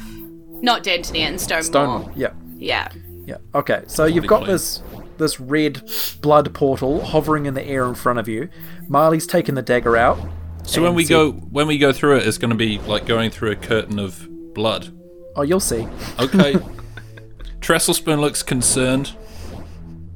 [0.60, 2.02] Not Dantoneer and Stonewall.
[2.02, 2.12] Stone.
[2.16, 2.88] Yeah, Yeah.
[3.26, 3.36] yeah.
[3.54, 4.50] Okay, so you've got clean.
[4.50, 4.82] this
[5.18, 5.88] this red
[6.20, 8.48] blood portal hovering in the air in front of you.
[8.88, 10.18] Marley's taken the dagger out.
[10.64, 13.06] So when we see- go when we go through it, it's going to be like
[13.06, 14.88] going through a curtain of blood.
[15.36, 15.86] Oh, you'll see.
[16.18, 16.54] Okay.
[17.60, 19.14] Trestlespoon looks concerned.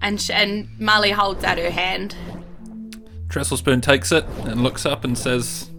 [0.03, 2.15] And sh- and Marley holds out her hand.
[3.29, 5.71] Trestlespoon takes it and looks up and says,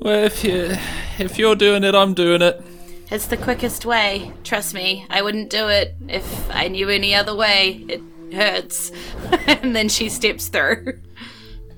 [0.00, 0.76] "Well, if you
[1.18, 2.62] if you're doing it, I'm doing it."
[3.10, 4.32] It's the quickest way.
[4.44, 7.84] Trust me, I wouldn't do it if I knew any other way.
[7.88, 8.02] It
[8.34, 8.90] hurts.
[9.46, 10.98] and then she steps through.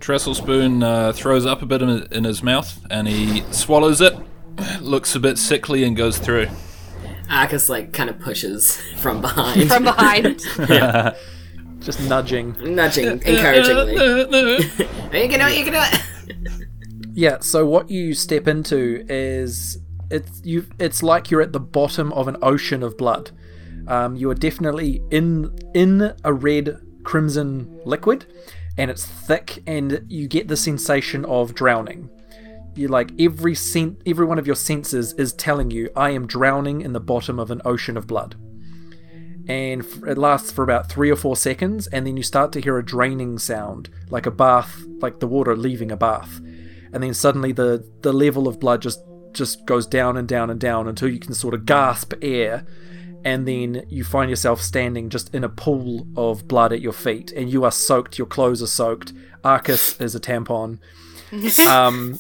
[0.00, 4.14] Trestlespoon uh, throws up a bit in, in his mouth and he swallows it.
[4.80, 6.48] Looks a bit sickly and goes through.
[7.28, 10.42] Arcus like kind of pushes from behind, From behind.
[10.68, 11.16] yeah.
[11.80, 12.56] Just nudging.
[12.74, 13.92] nudging encouragingly.
[13.94, 15.58] you can do it.
[15.58, 16.68] You can do it.
[17.12, 19.78] Yeah, so what you step into is
[20.10, 23.30] it's you it's like you're at the bottom of an ocean of blood.
[23.88, 28.26] Um, you are definitely in in a red crimson liquid
[28.78, 32.10] and it's thick and you get the sensation of drowning.
[32.74, 36.82] You like every sen- every one of your senses is telling you I am drowning
[36.82, 38.36] in the bottom of an ocean of blood.
[39.48, 42.78] And it lasts for about 3 or 4 seconds and then you start to hear
[42.78, 46.40] a draining sound like a bath like the water leaving a bath
[46.92, 49.00] and then suddenly the the level of blood just
[49.32, 52.66] just goes down and down and down until you can sort of gasp air
[53.26, 57.32] and then you find yourself standing just in a pool of blood at your feet
[57.32, 59.12] and you are soaked your clothes are soaked
[59.44, 60.78] arcus is a tampon
[61.66, 62.18] um,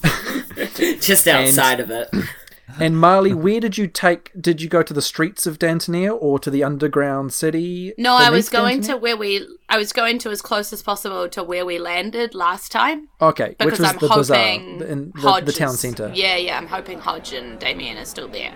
[1.00, 2.08] Just outside of it.
[2.80, 6.40] and marley where did you take did you go to the streets of dantoneer or
[6.40, 8.86] to the underground city No, I was going Dantoneer?
[8.88, 9.46] to where we.
[9.68, 13.50] I was going to as close as possible to where we landed last time okay
[13.50, 16.58] which because was I'm the bazaar hoping in the, Hodge the town centre Yeah, yeah.
[16.58, 18.54] I'm hoping Hodge and Damien are still there.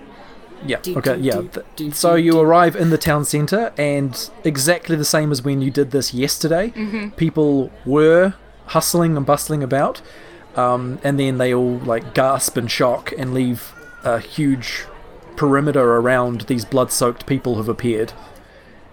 [0.67, 0.79] Yeah.
[0.87, 1.17] Okay.
[1.19, 1.37] Yeah.
[1.37, 5.43] do, th- do, so you arrive in the town centre, and exactly the same as
[5.43, 6.73] when you did this yesterday.
[7.17, 8.35] People were
[8.67, 10.01] hustling and bustling about,
[10.57, 13.73] um, and then they all like gasp in shock and leave
[14.05, 14.85] a huge
[15.37, 18.13] perimeter around these blood-soaked people who've appeared.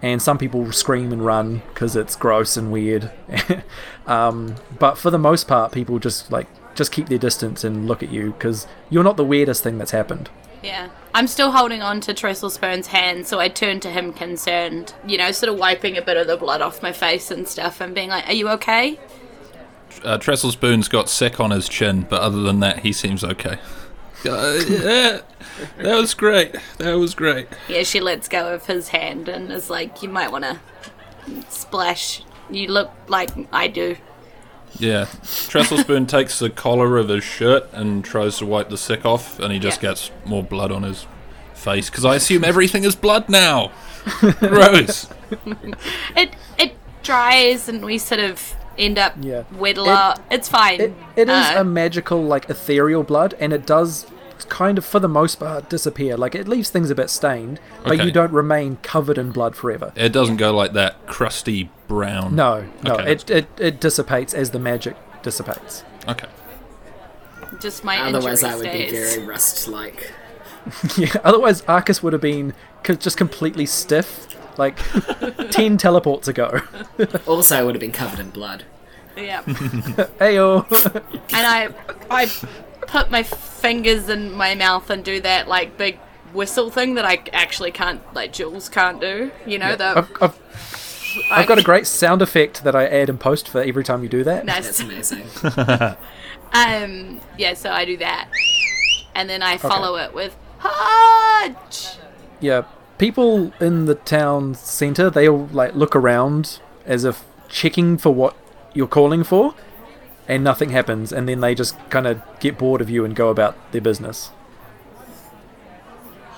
[0.01, 3.11] And some people scream and run because it's gross and weird.
[4.05, 8.03] um, but for the most part, people just like just keep their distance and look
[8.03, 10.29] at you because you're not the weirdest thing that's happened.
[10.63, 10.89] Yeah.
[11.13, 15.31] I'm still holding on to Trestlespoon's hand, so I turn to him concerned, you know,
[15.31, 18.09] sort of wiping a bit of the blood off my face and stuff and being
[18.09, 18.99] like, Are you okay?
[20.03, 23.59] Uh, Trestlespoon's got sick on his chin, but other than that, he seems okay.
[24.25, 25.19] Uh, yeah,
[25.77, 26.55] that was great.
[26.79, 27.47] That was great.
[27.67, 30.59] Yeah, she lets go of his hand and is like, You might want to
[31.49, 32.23] splash.
[32.49, 33.95] You look like I do.
[34.79, 39.39] Yeah, Trestlespoon takes the collar of his shirt and tries to wipe the sick off,
[39.39, 39.89] and he just Yeah.
[39.89, 41.05] gets more blood on his
[41.53, 43.71] face because I assume everything is blood now.
[44.39, 45.07] Gross.
[46.15, 49.43] It it dries and we sort of end up Yeah.
[49.53, 50.21] wedlock.
[50.29, 50.79] it's fine.
[50.79, 54.05] It, it is Uh, a magical, like ethereal blood, and it does
[54.49, 56.17] kind of, for the most part, disappear.
[56.17, 58.05] Like it leaves things a bit stained, but Okay.
[58.05, 59.91] you don't remain covered in blood forever.
[59.95, 62.35] It doesn't go like that crusty brown.
[62.35, 65.83] No, no, Okay, it, it it dissipates as the magic dissipates.
[66.07, 66.27] Okay.
[67.59, 69.15] just my Otherwise, I would be stays.
[69.15, 70.11] very rust-like.
[70.97, 71.13] Yeah.
[71.23, 74.77] Otherwise, Arcus would have been co- just completely stiff, like
[75.51, 76.61] ten teleports ago.
[77.25, 78.65] Also, I would have been covered in blood.
[79.15, 79.41] Yeah.
[79.43, 80.65] Heyo.
[81.33, 81.69] and I
[82.11, 82.29] I
[82.87, 85.99] put my fingers in my mouth and do that like big
[86.33, 89.31] whistle thing that I actually can't like Jules can't do.
[89.45, 90.39] You know the I've, I've,
[91.31, 94.09] I've got a great sound effect that I add in post for every time you
[94.09, 94.45] do that.
[94.45, 95.11] That's nice.
[95.11, 95.97] amazing.
[96.53, 98.29] Um yeah, so I do that,
[99.13, 101.97] and then I follow it with Hodge.
[102.39, 102.63] Yeah,
[102.97, 108.35] people in the town centre, they all like look around as if checking for what
[108.73, 109.55] you're calling for,
[110.27, 113.29] and nothing happens, and then they just kind of get bored of you and go
[113.29, 114.31] about their business.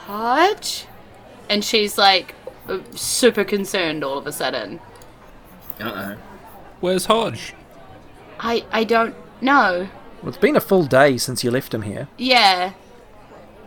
[0.05, 0.85] Hodge?
[1.49, 2.35] And she's like
[2.67, 4.79] uh, super concerned all of a sudden.
[5.79, 6.17] Uh oh.
[6.79, 7.53] Where's Hodge?
[8.39, 9.89] I I don't know.
[10.21, 12.07] Well, it's been a full day since you left him here.
[12.17, 12.73] Yeah.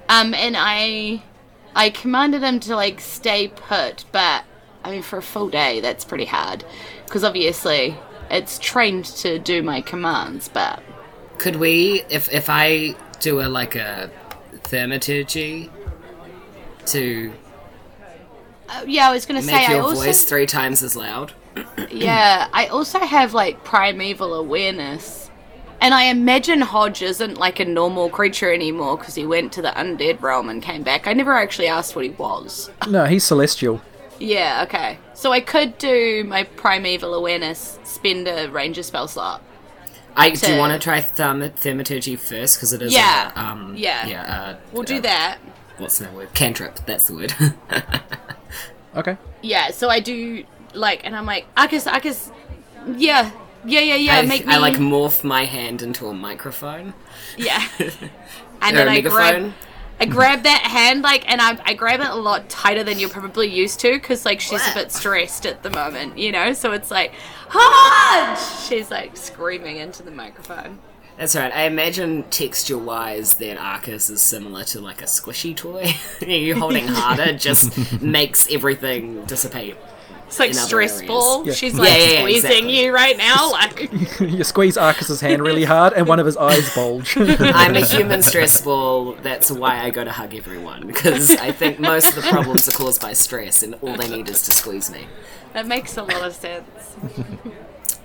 [0.08, 1.22] Um, and I,
[1.74, 4.44] I commanded him to like stay put, but
[4.84, 6.64] I mean, for a full day, that's pretty hard,
[7.06, 7.96] because obviously
[8.32, 10.48] it's trained to do my commands.
[10.48, 10.82] But
[11.38, 14.10] Could we, if if I do a like a
[14.64, 15.70] thaumaturgy
[16.86, 17.32] to
[18.72, 21.32] uh, yeah, I was gonna make say I your also voice three times as loud?
[21.90, 25.30] yeah, I also have like primeval awareness.
[25.82, 29.70] And I imagine Hodge isn't like a normal creature anymore because he went to the
[29.70, 31.08] undead realm and came back.
[31.08, 32.70] I never actually asked what he was.
[32.88, 33.82] No, he's celestial.
[34.18, 34.98] Yeah, okay.
[35.14, 39.42] So I could do my primeval awareness, spend a ranger spell slot.
[40.14, 43.74] I do you want to try therm- thaumaturgy first because it is Yeah, a, um
[43.76, 44.06] yeah.
[44.06, 45.38] yeah uh, We'll uh, do that.
[45.78, 46.32] What's that word?
[46.34, 46.80] Cantrip.
[46.86, 47.34] That's the word.
[48.94, 49.16] Okay.
[49.40, 50.44] Yeah, so I do
[50.74, 52.30] like, and I'm like, I guess, I Arcus,
[52.96, 53.30] yeah,
[53.64, 54.16] yeah, yeah, yeah.
[54.18, 56.92] I, make me, I like morph my hand into a microphone
[57.36, 57.66] yeah.
[57.78, 59.54] and or then a I grab, megaphone.
[60.02, 63.08] I grab that hand like, and I, I grab it a lot tighter than you're
[63.08, 66.54] probably used to, because like she's a bit stressed at the moment, you know.
[66.54, 67.12] So it's like,
[67.48, 68.66] Hodge!
[68.66, 70.80] She's like screaming into the microphone.
[71.18, 71.54] That's right.
[71.54, 75.94] I imagine texture-wise that Arcus is similar to like a squishy toy.
[76.26, 79.76] you holding harder just makes everything dissipate.
[80.32, 81.46] It's like In other stress ball.
[81.46, 81.52] Yeah.
[81.52, 82.80] She's Yeah, like yeah, yeah, squeezing exactly.
[82.84, 83.92] you right now, like.
[84.20, 87.14] you squeeze Arcus's hand really hard, and one of his eyes bulge.
[87.18, 89.12] I'm a human stress ball.
[89.20, 92.72] That's why I go to hug everyone because I think most of the problems are
[92.72, 95.06] caused by stress, and all they need is to squeeze me.
[95.52, 96.96] That makes a lot of sense.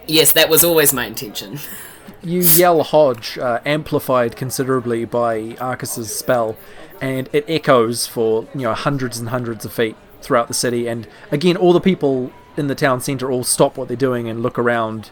[0.06, 1.60] Yes, that was always my intention.
[2.22, 6.58] you yell Hodge, uh, amplified considerably by Arcus's spell,
[7.00, 10.88] and it echoes for you know hundreds and hundreds of feet throughout the city.
[10.88, 14.42] And again, all the people in the town centre all stop what they're doing and
[14.42, 15.12] look around.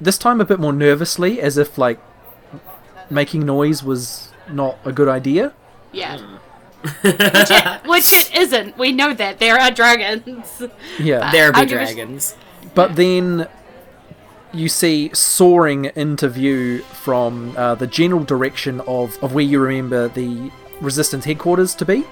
[0.00, 2.00] This time, a bit more nervously, as if like
[3.10, 5.52] making noise was not a good idea.
[5.92, 6.18] Yeah.
[6.82, 8.76] which, it, which it isn't.
[8.76, 9.38] We know that.
[9.38, 10.62] There are dragons.
[10.98, 12.34] Yeah, There be I'll give a- dragons.
[12.74, 13.46] But then
[14.52, 20.08] you see soaring into view from uh, the general direction of, of where you remember
[20.08, 22.04] the resistance headquarters to be.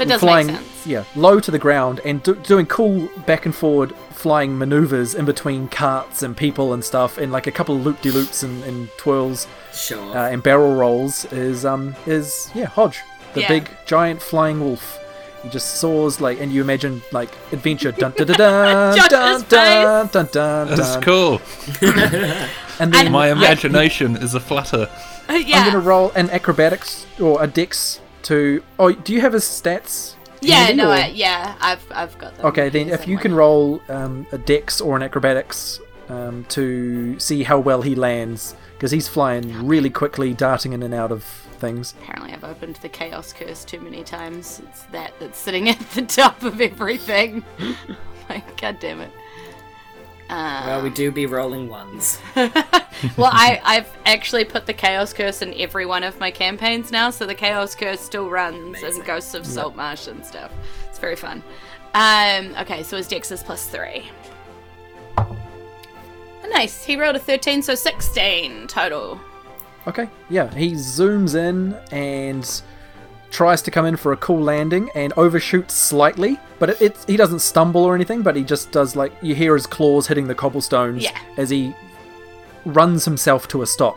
[0.00, 0.86] That does flying, make sense.
[0.86, 5.24] yeah, low to the ground and do, doing cool back and forward flying maneuvers in
[5.24, 8.62] between carts and people and stuff, and like a couple of loop de loops and,
[8.64, 9.98] and twirls Sure.
[10.16, 12.98] uh, and barrel rolls is um is yeah Hodge,
[13.34, 13.48] the Yeah.
[13.48, 14.98] big giant flying wolf.
[15.42, 19.42] He just soars like, and you imagine like adventure dun dun dun dun Just dun
[19.48, 20.68] dun dun dun.
[20.68, 21.02] That's dun.
[21.02, 21.40] cool.
[22.80, 24.88] And then My yeah, imagination is a flutter.
[25.30, 25.58] yeah.
[25.60, 28.62] I'm gonna roll an acrobatics or a dex to.
[28.78, 30.14] Oh, do you have his stats?
[30.40, 32.46] yeah, handy, no, or- I, yeah, I've, I've got them.
[32.46, 37.42] Okay, then if you can roll um, a dex or an acrobatics um, to see
[37.42, 41.94] how well he lands, because he's flying really quickly, darting in and out of things.
[42.00, 44.62] Apparently, I've opened the Chaos Curse too many times.
[44.68, 47.44] It's that that's sitting at the top of everything.
[48.28, 49.10] like, god damn it.
[50.30, 52.18] Well, we do be rolling ones.
[53.16, 57.08] Well, I, I've actually put the Chaos Curse in every one of my campaigns now,
[57.08, 59.00] so the Chaos Curse still runs Amazing.
[59.00, 60.52] in Ghosts of Saltmarsh and stuff.
[60.88, 61.42] It's very fun.
[61.94, 64.10] Um, okay, so his dex is plus three.
[65.16, 65.36] Oh,
[66.50, 66.84] nice.
[66.84, 69.18] He rolled a 13, so 16 total.
[69.86, 72.62] Okay, yeah, he zooms in and
[73.30, 77.16] tries to come in for a cool landing and overshoots slightly, but it, it's he
[77.16, 80.34] doesn't stumble or anything, but he just does like you hear his claws hitting the
[80.34, 81.18] cobblestones Yeah.
[81.36, 81.74] as he
[82.64, 83.96] runs himself to a stop.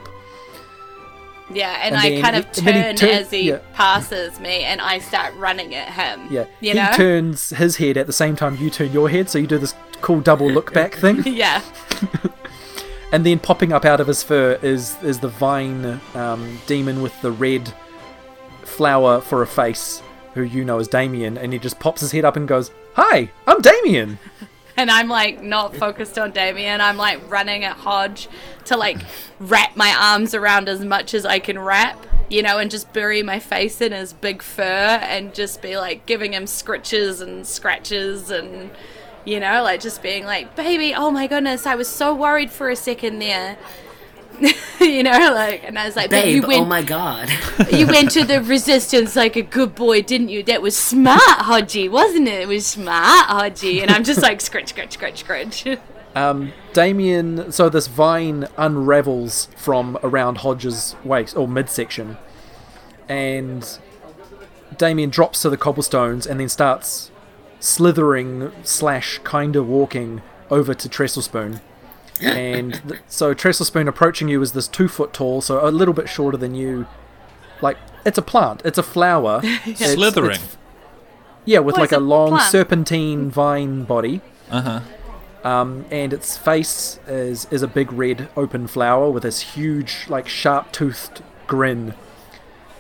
[1.54, 3.60] Yeah, and, And I kind of he turn turn- as he yeah.
[3.74, 6.28] passes me, and I start running at him.
[6.32, 6.92] Yeah, you he know.
[6.96, 9.76] turns his head at the same time you turn your head, so you do this
[10.02, 11.22] cool double look back thing.
[11.26, 11.62] yeah,
[13.12, 17.20] And then popping up out of his fur is is the vine um, demon with
[17.22, 17.72] the red
[18.68, 20.02] flower for a face,
[20.34, 23.32] who you know as Damien, and he just pops his head up and goes, "Hi,
[23.48, 24.20] I'm Damien."
[24.78, 26.82] and I'm like not focused on Damien.
[26.82, 28.28] I'm like running at Hodge
[28.66, 28.98] to like
[29.40, 33.22] wrap my arms around as much as I can wrap, you know, and just bury
[33.22, 38.30] my face in his big fur and just be like giving him scritches and scratches
[38.30, 38.72] and.
[39.26, 42.70] You know, like just being like, baby, oh my goodness, I was so worried for
[42.70, 43.58] a second there.
[44.80, 47.30] you know, like, and I was like, but you went oh my god.
[47.72, 50.44] you went to the resistance like a good boy, didn't you?
[50.44, 52.42] That was smart, Hodgie, wasn't it?
[52.42, 53.82] It was smart, Hodgie.
[53.82, 55.68] And I'm just like scratch, scratch, scratch, scratch.
[56.16, 62.20] Um, Damien, so this vine unravels from around Hodge's waist or midsection,
[63.10, 63.80] and
[64.78, 67.10] Damien drops to the cobblestones and then starts
[67.60, 70.22] slithering slash kind of walking
[70.52, 71.62] over to Trestlespoon.
[72.24, 76.08] And th- so Trestlespoon approaching you is this two foot tall, so a little bit
[76.10, 76.88] shorter than you.
[77.62, 79.42] Like it's a plant, it's a flower.
[79.44, 80.32] It's- Slithering.
[80.32, 80.58] it's-
[81.46, 82.52] yeah, with Well, like a a long plant.
[82.52, 84.22] serpentine vine body.
[84.50, 84.80] Uh huh.
[85.50, 90.30] Um, and its face is is a big red open flower with this huge, like
[90.30, 91.96] sharp toothed grin,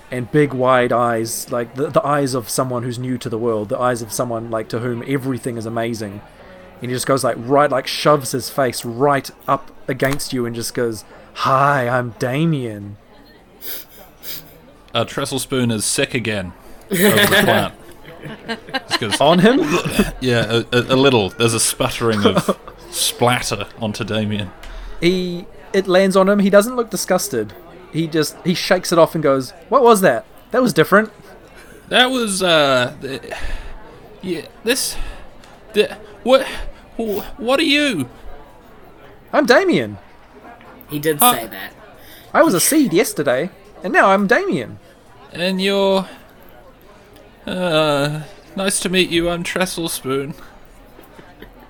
[0.10, 3.68] and big wide eyes, like the, the eyes of someone who's new to the world,
[3.68, 6.22] the eyes of someone like to whom everything is amazing.
[6.84, 10.54] And he just goes like right, like shoves his face right up against you and
[10.54, 12.98] just goes, "Hi, I'm Damien."
[14.94, 16.52] Uh, Trestle Spoon is sick again
[16.92, 17.74] of the plant.
[18.90, 19.60] Just goes, On him,
[20.22, 21.30] yeah, a, a, a little.
[21.30, 22.60] There's a sputtering of
[22.92, 24.52] splatter onto Damien.
[25.00, 26.40] he it lands on him.
[26.40, 27.54] He doesn't look disgusted.
[27.94, 30.26] He just he shakes it off and goes, "What was that?
[30.52, 31.12] That was different."
[31.88, 33.32] That was uh, th-
[34.22, 34.48] yeah.
[34.66, 34.98] This,
[35.74, 36.46] the, what,
[36.98, 38.10] wh- what are you?
[39.32, 39.98] I'm Damien.
[40.90, 41.34] He did Huh.
[41.34, 41.74] say that.
[42.34, 43.50] I was a seed yesterday,
[43.84, 44.80] and now I'm Damien.
[45.32, 46.08] And you're,
[47.48, 48.22] uh,
[48.56, 49.30] nice to meet you.
[49.30, 50.34] I'm Trestle Spoon.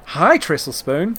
[0.07, 1.17] Hi, Trestle Spoon.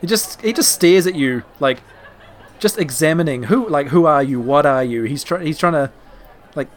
[0.00, 1.80] He just he just stares at you like
[2.58, 4.40] just examining who like who are you?
[4.40, 5.04] What are you?
[5.04, 5.90] He's trying he's trying to
[6.54, 6.68] like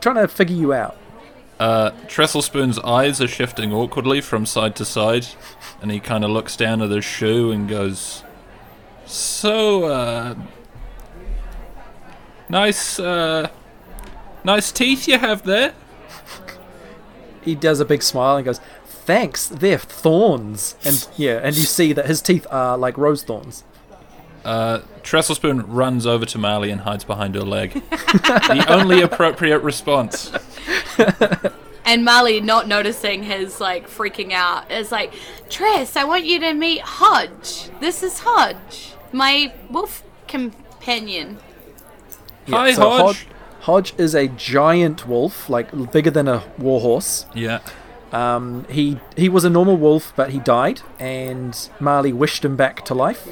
[0.00, 0.96] trying to figure you out.
[1.62, 5.28] Uh, Trestle Spoon's eyes are shifting awkwardly from side to side,
[5.80, 8.24] and he kind of looks down at his shoe and goes,
[9.06, 10.34] "So, uh,
[12.48, 13.48] nice, uh,
[14.42, 15.72] nice teeth you have there."
[17.44, 21.92] He does a big smile and goes, "Thanks, they're thorns." And yeah, and you see
[21.92, 23.62] that his teeth are like rose thorns.
[24.44, 27.74] Uh, Trestle Spoon runs over to Marley and hides behind her leg.
[27.90, 30.32] the only appropriate response.
[31.84, 35.12] And Marley, not noticing his like freaking out, is like,
[35.50, 37.70] Tress, I want you to meet Hodge.
[37.80, 41.38] This is Hodge, my wolf companion.
[42.48, 43.26] Hi, so Hodge.
[43.60, 47.26] Hodge is a giant wolf, like bigger than a warhorse.
[47.34, 47.60] Yeah.
[48.12, 52.84] Um, he he was a normal wolf, but he died, and Marley wished him back
[52.84, 53.26] to life.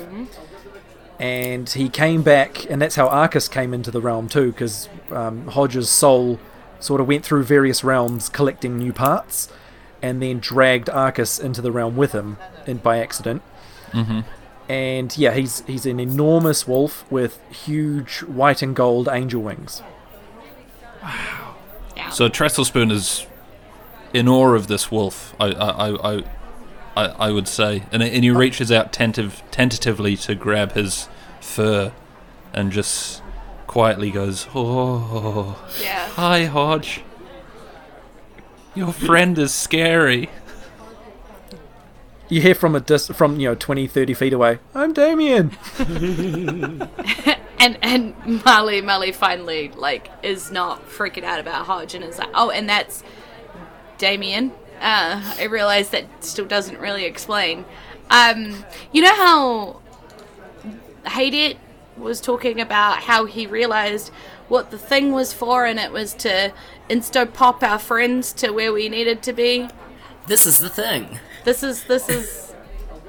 [1.21, 5.47] And he came back, and that's how Arcus came into the realm too, because um,
[5.49, 6.41] Hodge's soul
[6.81, 9.49] sort of went through various realms collecting new parts,
[10.03, 13.43] and then dragged Arcus into the realm with him, and by accident.
[13.93, 14.21] Mm-hmm.
[14.69, 19.83] And yeah, he's he's an enormous wolf with huge white and gold angel wings.
[21.97, 22.11] Yeah.
[22.11, 23.27] So Trestle Spoon is
[24.13, 25.35] in awe of this wolf.
[25.41, 26.25] I, I, I, I,
[26.97, 31.09] I, I would say, and and he reaches out tentative, tentatively to grab his
[31.41, 31.93] fur,
[32.53, 33.23] and just
[33.71, 36.09] quietly goes, "Oh, yeah.
[36.09, 37.03] hi, Hodge.
[38.75, 40.29] Your friend is scary."
[42.29, 44.59] You hear from a dis- from you know 20, 30 feet away.
[44.75, 45.57] I'm Damien.
[47.63, 52.31] And and Marley Marley finally like is not freaking out about Hodge and is like,
[52.33, 53.05] oh, and that's
[53.99, 54.53] Damien.
[54.81, 57.67] Uh, I realize that still doesn't really explain.
[58.09, 59.81] Um, you know how
[61.05, 61.59] Haydet
[62.01, 64.11] was talking about how he realized
[64.49, 66.53] what the thing was for, and it was to
[66.89, 69.69] insta pop our friends to where we needed to be.
[70.27, 71.19] This is the thing.
[71.45, 72.55] This is this is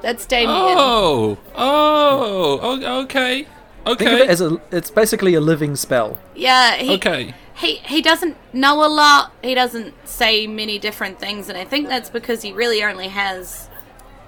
[0.01, 0.49] that's Damien.
[0.51, 3.47] Oh, oh, o- okay,
[3.85, 4.61] Think of it okay, as a.
[4.71, 6.19] It's basically a living spell.
[6.35, 7.33] Yeah, he, okay.
[7.55, 9.33] he he doesn't know a lot.
[9.43, 13.69] He doesn't say many different things, and I think that's because he really only has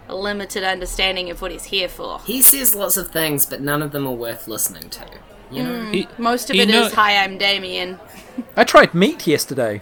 [0.07, 2.19] a limited understanding of what he's here for.
[2.21, 5.05] He says lots of things, but none of them are worth listening to.
[5.51, 5.85] You know?
[5.85, 5.91] Hmm.
[5.93, 7.99] He, Most of he it is know- "Hi, I'm Damien."
[8.57, 9.81] I tried meat yesterday.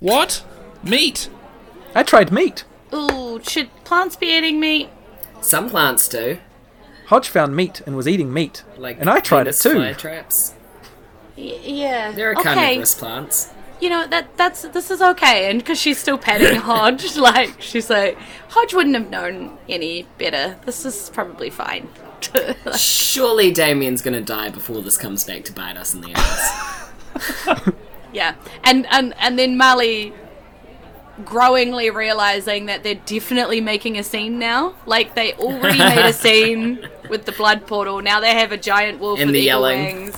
[0.00, 0.44] What?
[0.82, 1.28] Meat?
[1.94, 2.64] I tried meat.
[2.94, 4.88] Ooh, should plants be eating meat?
[5.40, 6.38] Some plants do,
[7.06, 9.74] Hodge found meat and was eating meat, like and I tried it Venus too.
[9.74, 10.52] Flytraps.
[11.36, 12.12] Y- yeah.
[12.12, 12.42] They're okay.
[12.42, 13.50] carnivorous plants.
[13.80, 17.88] You know that that's this is okay, and because she's still petting Hodge, like she's
[17.88, 18.18] like
[18.48, 20.56] Hodge wouldn't have known any better.
[20.64, 21.88] This is probably fine.
[22.76, 26.90] Surely Damien's gonna die before this comes back to bite us in the ass.
[28.10, 30.14] Yeah, and and and then Marley
[31.24, 34.74] growingly realizing that they're definitely making a scene now.
[34.86, 38.00] Like they already made a scene with the blood portal.
[38.00, 39.78] Now they have a giant wolf And with the yelling.
[39.84, 40.16] wings,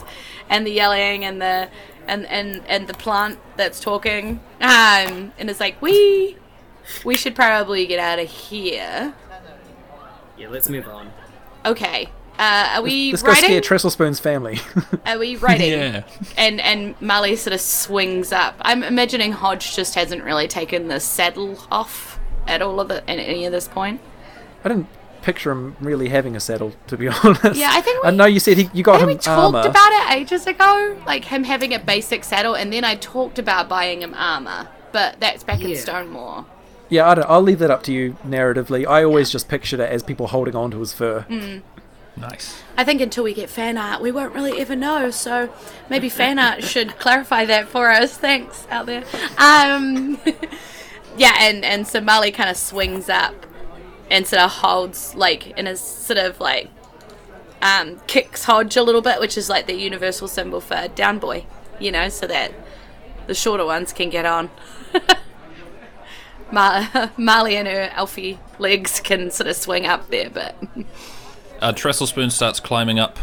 [0.49, 1.69] and the yelling, and the
[2.11, 4.41] and and and the plant that's talking.
[4.61, 6.37] Um, and it's like we
[7.05, 9.15] we should probably get out of here.
[10.37, 11.11] yeah, let's move on.
[11.65, 12.09] Okay.
[12.39, 13.63] Uh, are we Let's go scare riding?
[13.63, 14.59] Trestle Spoon's family.
[15.07, 15.73] Are we riding?
[15.73, 16.05] Yeah.
[16.39, 18.55] And and Molly sort of swings up.
[18.63, 23.19] I'm imagining Hodge just hasn't really taken the saddle off at all of the at
[23.19, 24.01] any of this point.
[24.65, 24.87] I didn't
[25.23, 27.57] picture him really having a saddle, to be honest.
[27.59, 29.61] Yeah, I think I know you said he, you got him we talked armor.
[29.69, 33.69] about it ages ago, like him having a basic saddle, and then I talked about
[33.69, 34.69] buying him armor.
[34.93, 35.77] But that's back in Yeah.
[35.77, 36.47] Stonemore.
[36.89, 38.85] Yeah, I don't, I'll leave that up to you narratively.
[38.87, 41.25] I always just pictured it as people holding on to his fur.
[41.29, 41.63] Mm.
[42.17, 42.61] Nice.
[42.77, 45.11] I think until we get fan art, we won't really ever know.
[45.13, 45.49] So
[45.89, 48.17] maybe fan art should clarify that for us.
[48.19, 49.05] Thanks out there.
[49.39, 50.19] Um,
[51.17, 53.47] yeah, and and so Marley kind of swings up
[54.11, 56.69] and sort of holds like in a sort of like
[57.63, 61.47] um, kicks Hodge a little bit, which is like the universal symbol for down boy.
[61.79, 62.53] You know, so that
[63.27, 64.51] the shorter ones can get on.
[66.53, 70.57] Mar- Marley and her elfie legs can sort of swing up there, but
[71.61, 73.19] Uh, Trestle Spoon starts climbing up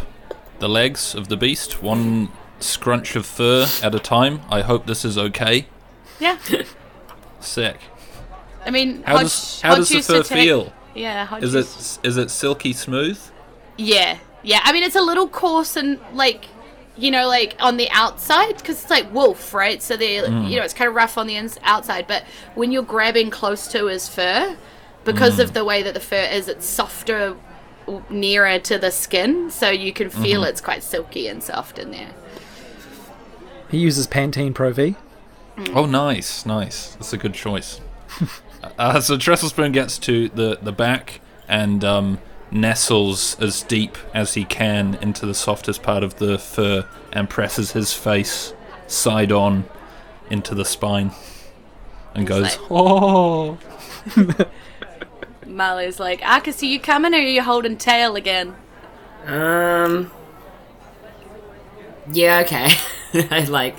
[0.59, 2.29] the legs of the beast, one
[2.59, 4.41] scrunch of fur at a time.
[4.47, 5.65] I hope this is okay.
[6.19, 6.38] yeah.
[7.39, 7.77] Sick.
[8.63, 10.73] I mean, How Hodge, does how Hodge does the fur take- feel?
[10.98, 13.20] Yeah, Hodge Is used- it is it silky smooth?
[13.78, 14.62] Yeah, yeah.
[14.64, 16.45] I mean, it's a little coarse and like,
[16.98, 19.82] you know, like on the outside because it's like wolf, right?
[19.84, 20.50] So they, Mm.
[20.50, 22.24] you know, it's kind of rough on the ins- outside, but
[22.56, 24.58] when you're grabbing close to his fur,
[25.06, 25.43] because Mm.
[25.43, 27.36] of the way that the fur is, it's softer
[28.10, 30.50] nearer to the skin, so you can feel Mm-hmm.
[30.50, 32.10] it's quite silky and soft in there.
[33.70, 34.95] He uses Pantene Pro V.
[35.74, 36.89] Oh, nice, nice.
[36.95, 37.80] That's a good choice.
[38.78, 42.20] uh, so Trestle Spoon gets to the the back and um,
[42.51, 47.72] nestles as deep as he can into the softest part of the fur and presses
[47.72, 48.53] his face
[48.88, 49.65] side on
[50.30, 51.11] into the spine
[52.13, 53.57] and goes, like- "Oh."
[55.45, 58.55] Marley's like, I can see you coming or are you holding tail again?
[59.26, 60.11] Um.
[62.11, 62.70] Yeah, okay.
[63.32, 63.76] I like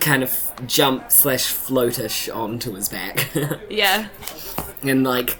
[0.00, 3.28] kind of jump slash floatish onto his back
[3.70, 4.08] Yeah.
[4.82, 5.38] and like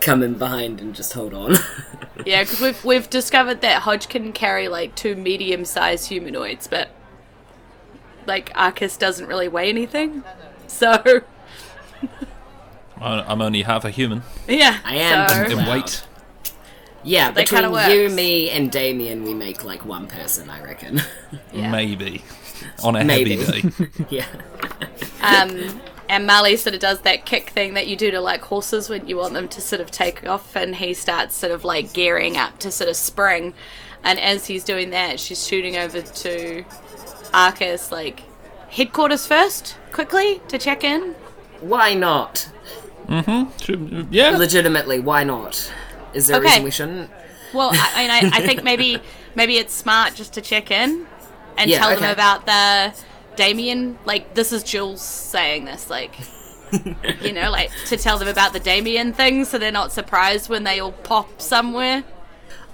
[0.00, 1.56] come in behind and just hold on.
[2.26, 6.88] Yeah, because we've we've discovered that Hodge can carry like two medium-sized humanoids, but
[8.26, 10.24] like Arcus doesn't really weigh anything.
[10.66, 10.90] So
[13.00, 15.72] I- I'm only half a human yeah, I am So, in Wow.
[15.74, 16.04] weight."
[17.04, 21.00] Yeah, That kinda between you, me, and Damien, we make like one person, I reckon.
[21.52, 21.70] Yeah.
[21.70, 22.22] Maybe
[22.82, 23.36] on a Maybe.
[23.36, 23.88] heavy day.
[24.10, 24.26] yeah.
[25.22, 28.88] um, and Marley sort of does that kick thing that you do to like horses
[28.88, 31.92] when you want them to sort of take off, and he starts sort of like
[31.92, 33.54] gearing up to sort of spring.
[34.04, 36.64] And as he's doing that, she's shooting over to
[37.34, 38.22] Arcus, like
[38.70, 41.14] headquarters first, quickly to check in.
[41.60, 42.48] Why not?
[43.08, 44.02] Mm hmm.
[44.10, 45.72] yeah, Legitimately, why not?
[46.18, 46.46] Is there Okay.
[46.46, 47.10] a reason we shouldn't?
[47.54, 49.00] Well, I, I, mean, I, I think maybe
[49.34, 51.06] maybe it's smart just to check in
[51.56, 52.92] and Yeah, tell them about the
[53.36, 53.98] Damien.
[54.04, 56.14] Like this is Jules saying this, like
[57.22, 60.64] you know, like to tell them about the Damien thing, so they're not surprised when
[60.64, 62.04] they all pop somewhere.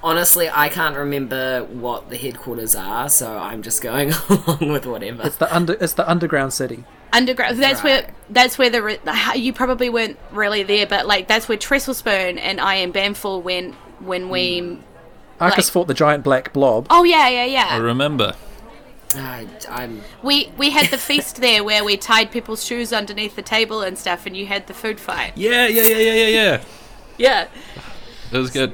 [0.03, 5.23] Honestly, I can't remember what the headquarters are, so I'm just going along with whatever.
[5.27, 5.75] It's the under.
[5.81, 6.85] It's the underground city.
[7.15, 7.59] Underground.
[7.63, 8.05] That's Right.
[8.05, 8.15] where.
[8.31, 8.83] That's where the.
[8.83, 8.99] re-
[9.37, 13.41] You probably weren't really there, but like that's where Trestle Spoon and I am Bamful
[13.43, 14.59] went when we.
[14.61, 14.75] Hmm.
[15.41, 16.87] Arcus Like- fought the giant black blob.
[16.91, 17.67] Oh yeah, yeah, yeah.
[17.71, 17.83] I yeah.
[17.83, 18.35] remember.
[19.17, 23.43] I, I'm We we had the feast there where we tied people's shoes underneath the
[23.43, 25.33] table and stuff, and you had the food fight.
[25.37, 26.61] Yeah, yeah, yeah, yeah, yeah, yeah.
[27.17, 27.47] Yeah.
[28.33, 28.73] That was good.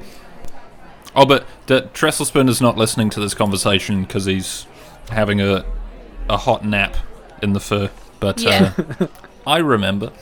[1.15, 4.65] Oh, but D- Trestlespoon is not listening to this conversation because he's
[5.11, 5.63] having a
[6.29, 6.95] a hot nap
[7.43, 7.91] in the fur.
[8.21, 8.71] But Yeah.
[9.01, 9.07] uh,
[9.45, 10.13] I remember.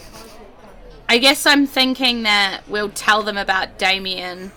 [1.08, 4.52] I guess I'm thinking that we'll tell them about Damien,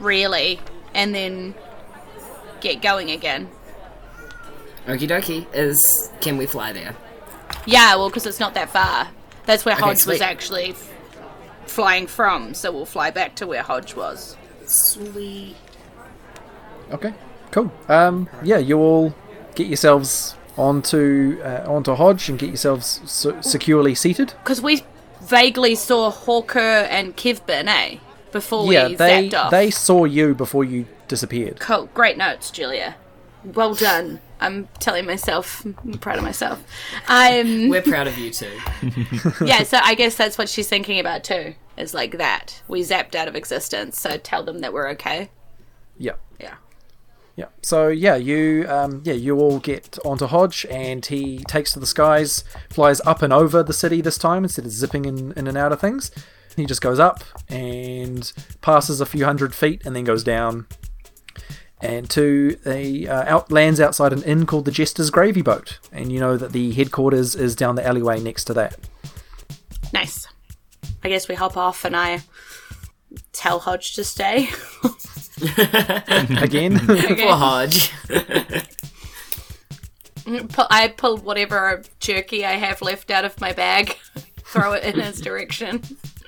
[0.00, 0.60] really,
[0.94, 1.54] and then
[2.60, 3.48] get going again.
[4.86, 5.46] okie dokie.
[5.52, 6.94] Is can we fly there?
[7.66, 9.08] Yeah, well, because it's not that far.
[9.46, 10.90] That's where Okay, Hodge was actually f-
[11.66, 14.36] flying from, so we'll fly back to where Hodge was.
[14.66, 15.56] Sweet.
[16.92, 17.12] Okay,
[17.50, 17.72] cool.
[17.88, 19.14] Um, yeah, you all
[19.54, 24.34] get yourselves onto uh, onto Hodge and get yourselves se- securely seated.
[24.42, 24.84] Because we
[25.22, 27.98] vaguely saw Hawker and Kivbin, eh?
[28.32, 29.50] Before yeah, we they zapped off.
[29.50, 31.60] they saw you before you disappeared.
[31.60, 31.88] Cool.
[31.94, 32.96] Great notes, Julia.
[33.42, 34.20] Well done.
[34.40, 36.62] I'm telling myself, I'm proud of myself.
[37.08, 38.52] I'm We're proud of you too.
[39.44, 39.62] yeah.
[39.62, 41.54] So I guess that's what she's thinking about too.
[41.76, 43.98] Is like that we zapped out of existence.
[43.98, 45.30] So tell them that we're okay.
[45.96, 46.12] Yeah.
[47.38, 47.46] Yeah.
[47.62, 51.86] So yeah, you um, yeah you all get onto Hodge, and he takes to the
[51.86, 55.56] skies, flies up and over the city this time instead of zipping in, in and
[55.56, 56.10] out of things.
[56.56, 60.66] He just goes up and passes a few hundred feet, and then goes down
[61.80, 66.10] and to a uh, out lands outside an inn called the Jester's Gravy Boat, and
[66.10, 68.76] you know that the headquarters is down the alleyway next to that.
[69.92, 70.26] Nice.
[71.04, 72.22] I guess we hop off and I
[73.32, 74.48] tell Hodge to stay.
[76.42, 77.92] Again, Poor Hodge.
[80.26, 83.96] I pull whatever jerky I have left out of my bag,
[84.38, 85.82] throw it in his direction.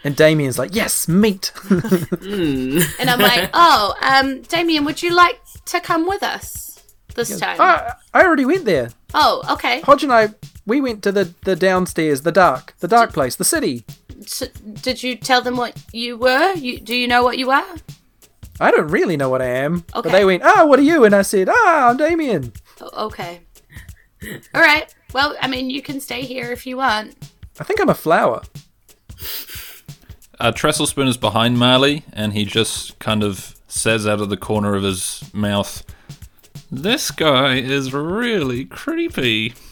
[0.04, 5.80] and Damien's like, "Yes, meat." And I'm like, oh, um, Damien, would you like to
[5.80, 6.82] come with us
[7.14, 7.60] this time?
[7.60, 8.90] I, I already went there.
[9.12, 9.80] Oh, okay.
[9.82, 10.28] Hodge and I,
[10.64, 13.84] we went to the the downstairs, the dark, the dark place, the city.
[14.26, 14.46] So,
[14.82, 16.52] did you tell them what you were?
[16.54, 17.76] You do you know what you are?
[18.60, 20.10] I don't really know what I am, but Okay.
[20.10, 23.40] they went, "Ah, what are you?" And I said, "Ah, I'm Damien." Oh, okay.
[24.54, 24.94] All right.
[25.14, 27.16] Well, I mean, you can stay here if you want.
[27.58, 28.42] I think I'm a flower.
[30.38, 34.36] Uh, Trestle Spoon is behind Marley, and he just kind of says out of the
[34.36, 35.82] corner of his mouth,
[36.70, 39.54] This guy is really creepy.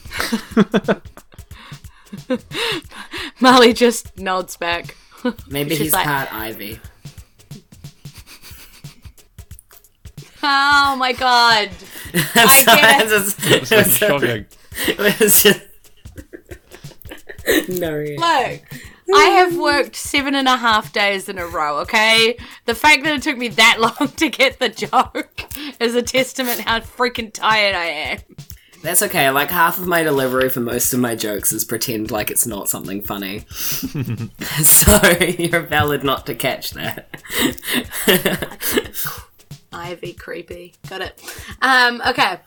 [3.39, 4.95] Molly just nods back.
[5.49, 6.79] Maybe She's he's like- part Ivy.
[10.41, 11.69] Oh my god.
[12.13, 13.11] I get it.
[13.11, 14.45] It's just- It's shocking.
[14.87, 15.61] it's just-
[17.79, 17.97] no.
[18.17, 18.61] Look,
[19.15, 22.37] I have worked seven and a half days in a row, okay?
[22.65, 25.43] The fact that it took me that long to get the joke
[25.79, 28.19] is a testament how freaking tired I am.
[28.81, 29.29] That's okay.
[29.29, 32.69] Like half of my delivery for most of my jokes is pretend like it's not
[32.69, 33.39] something funny.
[34.63, 34.99] so
[35.37, 37.09] you're valid not to catch that.
[39.73, 40.75] Ivy creepy.
[40.89, 41.21] Got it.
[41.61, 42.39] Um, okay.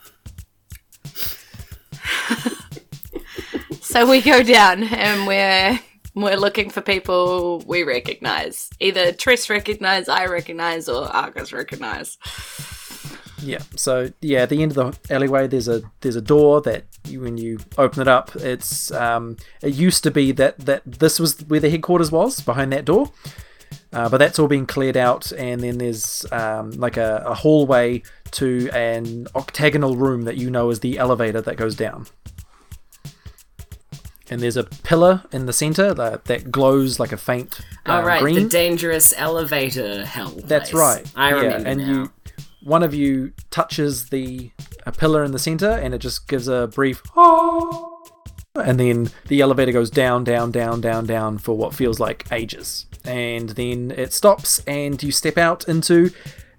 [3.81, 5.79] so we go down and we're
[6.15, 8.69] we're looking for people we recognize.
[8.79, 12.17] Either Tress recognize, I recognize, or Arcus recognize.
[13.43, 13.59] Yeah.
[13.75, 17.21] So yeah, at the end of the alleyway, there's a there's a door that you,
[17.21, 21.39] when you open it up, it's um it used to be that that this was
[21.47, 23.11] where the headquarters was behind that door,
[23.91, 28.01] uh, but that's all been cleared out, and then there's um like a, a hallway
[28.31, 32.07] to an octagonal room that you know is the elevator that goes down.
[34.29, 38.03] And there's a pillar in the center that, that glows like a faint uh, All
[38.03, 38.35] right, green.
[38.35, 40.33] the dangerous elevator hell.
[40.45, 40.81] That's place.
[40.81, 41.11] right.
[41.15, 41.87] I yeah, remember and now.
[41.87, 42.11] you,
[42.63, 44.51] one of you touches the
[44.85, 48.03] a pillar in the center, and it just gives a brief, "Oh,"
[48.55, 52.85] and then the elevator goes down, down, down, down, down for what feels like ages,
[53.03, 56.11] and then it stops, and you step out into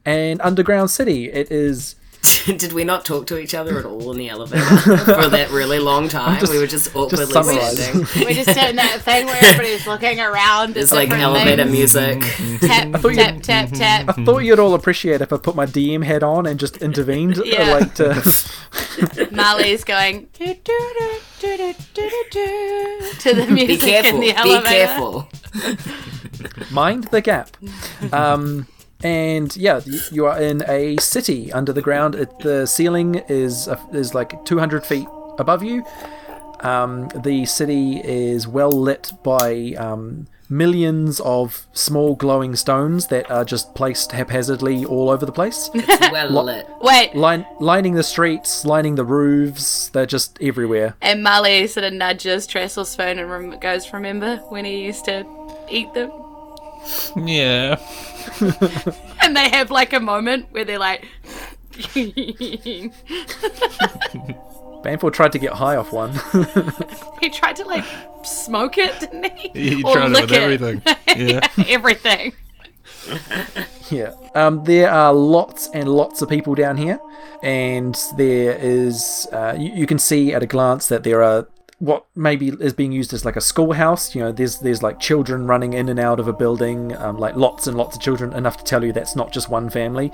[0.05, 1.31] an underground city.
[1.31, 1.97] It is.
[2.47, 5.79] Did we not talk to each other at all in the elevator for that really
[5.79, 6.41] long time?
[6.41, 7.77] just- we were just awkwardly summarise.
[7.79, 8.01] sitting.
[8.25, 10.77] We're just doing that thing where everybody's looking around.
[10.77, 12.21] It's like elevator music.
[12.61, 14.09] Tap, thought you- tap, tap, tap.
[14.19, 17.39] I thought you'd all appreciate if I put my DM head on and just intervened,
[17.39, 17.73] uh, Yeah.
[17.73, 19.29] like to.
[19.33, 21.11] Molly's going "Do, do, do,
[21.41, 24.15] do, do, do, do, do," to the music Be careful.
[24.15, 24.63] in the elevator.
[24.63, 25.29] Be careful.
[26.71, 27.57] mind the gap.
[28.13, 28.67] Um,
[29.05, 29.81] and yeah,
[30.11, 32.15] you are in a city under the ground.
[32.17, 35.07] It, the ceiling is uh, is like 200 feet
[35.39, 35.85] above you.
[36.61, 43.45] Um, the city is well lit by um, millions of small glowing stones that are
[43.45, 46.67] just placed haphazardly all over the place, It's well lit.
[46.81, 49.89] Wait, Line, lining the streets, lining the roofs.
[49.89, 50.97] They're just everywhere.
[51.03, 55.27] and Molly sort of nudges Trestle Spoon and rem- goes, Remember when he used to
[55.69, 56.11] eat them?
[57.17, 57.79] Yeah.
[59.21, 61.07] And they have like a moment where they're like,
[64.83, 66.13] Banfor tried to get high off one.
[67.21, 67.85] He tried to like
[68.23, 69.49] smoke it, didn't he?
[69.77, 70.83] He Or tried it with everything.
[71.17, 71.47] Yeah.
[71.69, 72.33] Everything.
[73.91, 74.13] Yeah.
[74.35, 76.99] Um, there are lots and lots of people down here,
[77.43, 81.47] and there is uh, you, you can see at a glance that there are
[81.85, 84.15] what maybe is being used as like a schoolhouse.
[84.15, 87.37] You know, there's there's like children running in and out of a building, um, like
[87.37, 90.11] lots and lots of children, enough to tell you that's not just one family.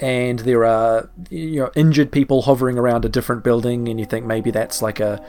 [0.00, 4.24] And there are you know injured people hovering around a different building, and you think
[4.24, 5.22] maybe that's like a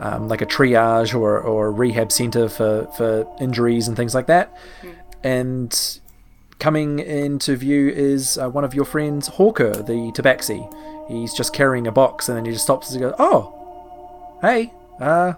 [0.00, 4.26] um, like a triage or, or a rehab center for, for injuries and things like
[4.26, 4.56] that.
[5.22, 6.00] And
[6.58, 10.66] coming into view is uh, one of your friends, Hawker, the tabaxi.
[11.08, 15.34] He's just carrying a box, and then he just stops and goes, "Oh, hey, uh,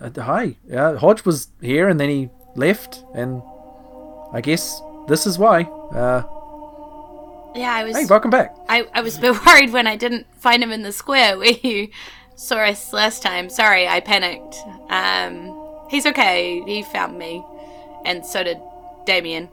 [0.00, 0.56] uh, hi.
[0.72, 3.42] Uh, Hodge was here, and then he left, and
[4.32, 5.62] I guess this is why.
[5.62, 6.22] Uh,
[7.54, 7.96] Yeah, I was.
[7.96, 8.54] hey, welcome back.
[8.68, 11.52] I, I was a bit worried when I didn't find him in the square where
[11.62, 11.88] you
[12.36, 13.48] saw us last time.
[13.50, 14.56] Sorry, I panicked.
[14.88, 16.62] Um, he's okay.
[16.66, 17.44] He found me,
[18.04, 18.58] and so did
[19.06, 19.48] Damien.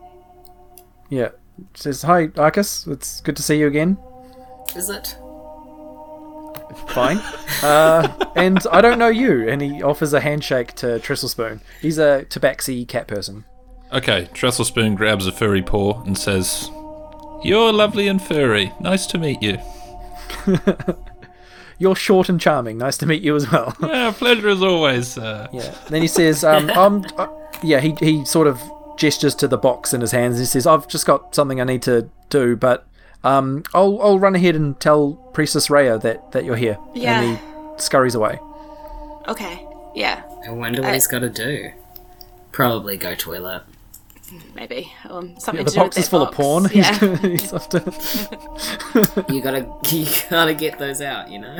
[1.09, 1.29] Yeah,
[1.73, 2.87] says hi, Arcus.
[2.87, 3.97] It's good to see you again.
[4.75, 5.17] is it?
[6.89, 7.17] Fine.
[7.63, 9.47] Uh, and I don't know you.
[9.49, 11.61] And he offers a handshake to Trestlespoon.
[11.81, 13.45] He's a tabaxi cat person.
[13.91, 16.69] Okay, Trestle Spoon grabs a furry paw and says,
[17.43, 18.71] You're lovely and furry.
[18.79, 19.57] Nice to meet you.
[21.79, 22.77] You're short and charming.
[22.77, 23.75] Nice to meet you as well.
[23.81, 25.17] Yeah, pleasure as always.
[25.17, 25.73] Uh, Yeah.
[25.89, 27.27] Then he says, um, um, uh,
[27.63, 28.61] yeah, he, he sort of
[28.97, 30.37] gestures to the box in his hands.
[30.39, 32.85] He says, I've just got something I need to do, but
[33.23, 36.77] um, I'll, I'll run ahead and tell Priestess Rhea that, that you're here.
[36.93, 37.21] Yeah.
[37.21, 37.43] And he
[37.81, 38.39] scurries away.
[39.27, 39.65] Okay.
[39.95, 40.23] Yeah.
[40.47, 41.71] I wonder what he's got to do.
[42.51, 43.63] Probably go toilet.
[44.53, 44.91] Maybe.
[45.09, 46.69] Um, something Yeah, the to do box with is that full of porn.
[46.73, 46.93] Yeah.
[47.17, 51.29] He's, he's off to- You gotta, you gotta get those out.
[51.31, 51.59] You know.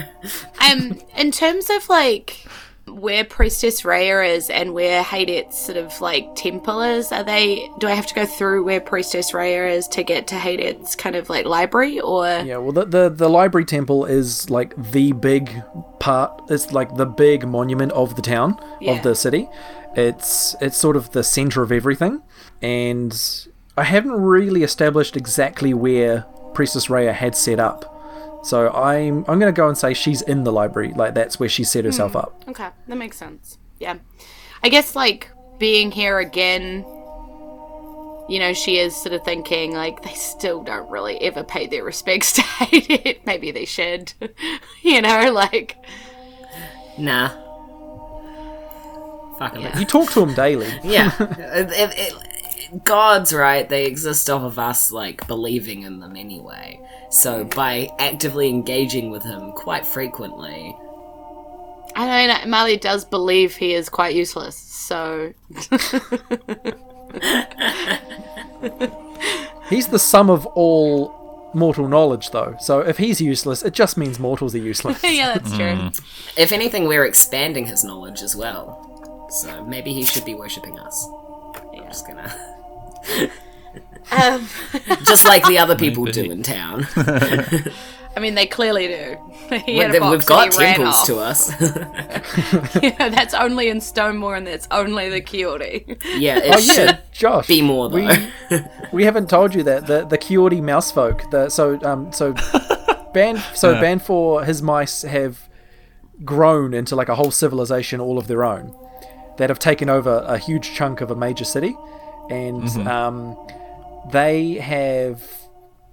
[0.70, 2.46] um, in terms of like
[2.88, 7.70] where Priestess Rhea is and where Hadet's sort of like temple is, are they?
[7.80, 11.16] Do I have to go through where Priestess Rhea is to get to Hadet's kind
[11.16, 15.52] of like library, or Yeah, well, the, the the library temple is like the big
[16.00, 16.42] part.
[16.50, 18.94] It's like the big monument of the town Yeah.
[18.94, 19.48] of the city.
[19.96, 22.22] It's it's sort of the center of everything,
[22.62, 23.14] and
[23.78, 27.96] I haven't really established exactly where Priestess Rhea had set up.
[28.44, 30.94] So I'm I'm gonna go and say she's in the library.
[30.94, 32.20] Like that's where she set herself hmm.
[32.20, 32.44] up.
[32.48, 33.58] Okay, that makes sense.
[33.80, 33.98] Yeah.
[34.64, 36.86] I guess like being here again,
[38.30, 41.84] you know, she is sort of thinking like they still don't really ever pay their
[41.84, 43.26] respects to Hadet.
[43.26, 44.14] Maybe they should.
[44.82, 45.78] you know, like
[46.98, 47.30] Nah.
[49.38, 49.80] Fucking Yeah.
[49.80, 50.68] You talk to him daily.
[50.84, 51.12] Yeah.
[51.20, 52.29] It- it- it-
[52.84, 53.68] gods, right?
[53.68, 56.80] They exist off of us, like, believing in them anyway.
[57.10, 60.76] So by actively engaging with him quite frequently,
[61.96, 65.34] I mean Mali does believe he is quite useless, so
[69.70, 72.56] He's the sum of all mortal knowledge, though.
[72.60, 75.04] So if he's useless, it just means mortals are useless.
[75.04, 75.66] yeah, that's true.
[75.66, 76.02] Mm.
[76.38, 79.28] if anything, we're expanding his knowledge as well.
[79.30, 81.08] So maybe he should be worshipping us.
[81.74, 82.58] I'm just gonna.
[84.12, 84.48] Um,
[85.04, 86.24] just like the other people Maybe.
[86.24, 86.88] do in town.
[86.96, 89.18] I mean, they clearly do.
[89.66, 91.52] He We've had a box got and he ran temples to us.
[92.84, 96.02] Yeah, that's only in Stonemore, and that's only the Kiori.
[96.18, 97.48] yeah, it Oh yeah, should Josh.
[97.48, 97.98] be more though.
[98.50, 98.60] We,
[98.92, 101.30] we haven't told you that the the Kiori mouse folk.
[101.30, 102.34] The so um so
[103.14, 103.82] band so Yeah.
[103.82, 105.48] band for his mice have
[106.26, 108.76] grown into like a whole civilization all of their own
[109.38, 111.76] that have taken over a huge chunk of a major city,
[112.30, 113.36] and um
[114.12, 115.22] they have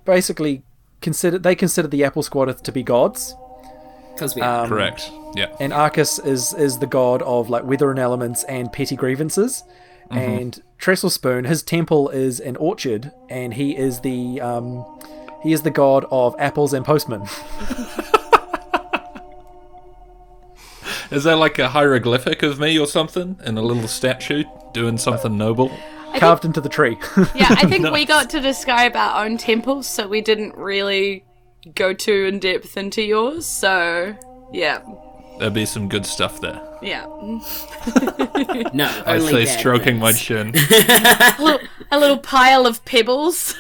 [0.05, 0.63] basically
[1.01, 3.35] considered they consider the Apple Squadeth to be gods.
[4.15, 5.11] Because we Um, correct.
[5.35, 5.49] Yeah.
[5.61, 9.65] and Arcus is is the god of like weather and elements and petty grievances.
[10.09, 14.85] And Trestle Spoon, his temple is an orchard, and he is the um,
[15.43, 17.23] he is the god of apples and postmen.
[21.11, 23.39] Is that like a hieroglyphic of me or something?
[23.45, 25.71] In a little statue doing something noble?
[26.21, 26.99] Carved into the tree.
[27.35, 31.25] Yeah, I think we got to describe our own temples, so we didn't really
[31.75, 33.45] go too in depth into yours.
[33.47, 34.17] So,
[34.53, 34.81] yeah,
[35.39, 36.61] There'd be some good stuff there.
[36.81, 37.05] yeah.
[38.73, 40.55] no, I only say bad stroking my chin.
[40.71, 41.61] A little,
[41.91, 43.55] a little pile of pebbles.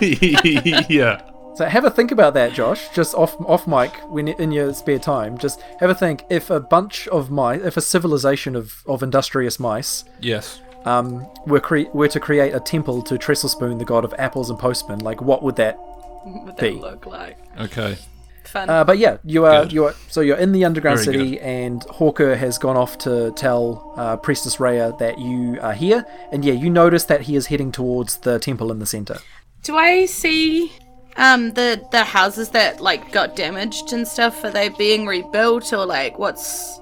[0.00, 1.20] yeah.
[1.54, 2.88] so have a think about that, Josh.
[2.90, 5.38] Just off off mic when in your spare time.
[5.38, 6.24] Just have a think.
[6.30, 10.60] If a bunch of mice, if a civilization of, of industrious mice Yes.
[10.86, 14.48] Um, were cre- were to create a temple to Trestle Spoon, the god of apples
[14.50, 16.70] and postmen, like what would that what Be.
[16.70, 17.36] that look like?
[17.58, 17.98] Okay.
[18.44, 18.70] Fun.
[18.70, 19.72] Uh, but yeah, you are Good.
[19.72, 23.32] you are so you're in the underground Very city, and Hawker has gone off to
[23.32, 27.46] tell uh, Priestess Rhea that you are here, and yeah, you notice that he is
[27.46, 29.18] heading towards the temple in the center.
[29.62, 30.72] Do I see
[31.16, 34.44] um the the houses that like got damaged and stuff?
[34.44, 36.78] Are they being rebuilt or like what's?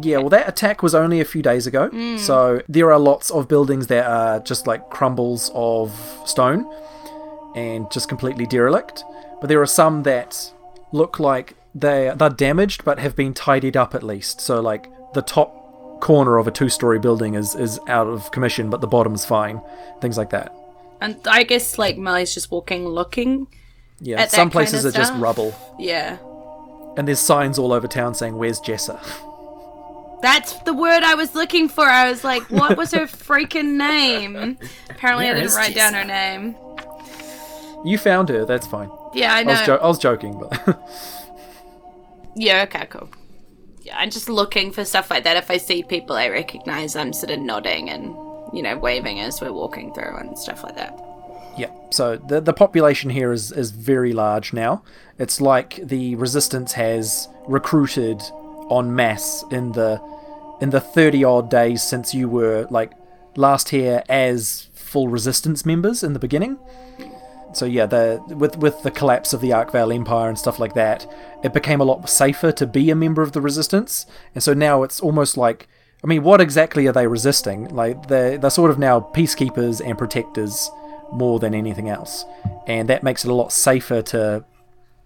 [0.00, 2.18] Yeah, well, that attack was only a few days ago, mm.
[2.18, 5.92] so there are lots of buildings that are just like crumbles of
[6.26, 6.66] stone
[7.54, 9.04] and just completely derelict.
[9.40, 10.52] But there are some that
[10.92, 14.40] look like they they're damaged but have been tidied up at least.
[14.40, 18.80] So like the top corner of a two-story building is is out of commission, but
[18.80, 19.60] the bottom's fine.
[20.00, 20.52] Things like that.
[21.00, 23.46] And I guess like Molly's just walking, looking.
[24.00, 26.18] Yeah, some kind places of are just rubble, Yeah,
[26.96, 28.98] and there's signs all over town saying "Where's Jessa?"
[30.24, 31.84] that's the word I was looking for.
[31.84, 34.58] I was like, what was her freaking name?
[34.90, 36.56] Apparently, Where I didn't write down her name.
[37.84, 38.44] You found her.
[38.44, 38.90] That's fine.
[39.12, 39.52] Yeah, I I know.
[39.52, 40.80] was, jo- I was joking, but
[42.36, 43.08] Yeah, okay, cool.
[43.82, 45.36] Yeah, I'm just looking for stuff like that.
[45.36, 48.06] If I see people I recognize, I'm sort of nodding and,
[48.52, 50.98] you know, waving as we're walking through and stuff like that.
[51.56, 54.82] Yeah, so the the population here is is very large now.
[55.18, 58.20] It's like the resistance has recruited
[58.72, 60.00] en masse in the
[60.60, 62.92] in the 30 odd days since you were like
[63.36, 66.58] last here as full resistance members in the beginning.
[67.52, 71.06] So yeah, the with with the collapse of the Arkvale Empire and stuff like that,
[71.42, 74.06] it became a lot safer to be a member of the resistance.
[74.34, 75.68] And so now it's almost like
[76.02, 77.68] I mean, what exactly are they resisting?
[77.68, 80.70] Like they're they're sort of now peacekeepers and protectors
[81.12, 82.24] more than anything else.
[82.66, 84.44] And that makes it a lot safer to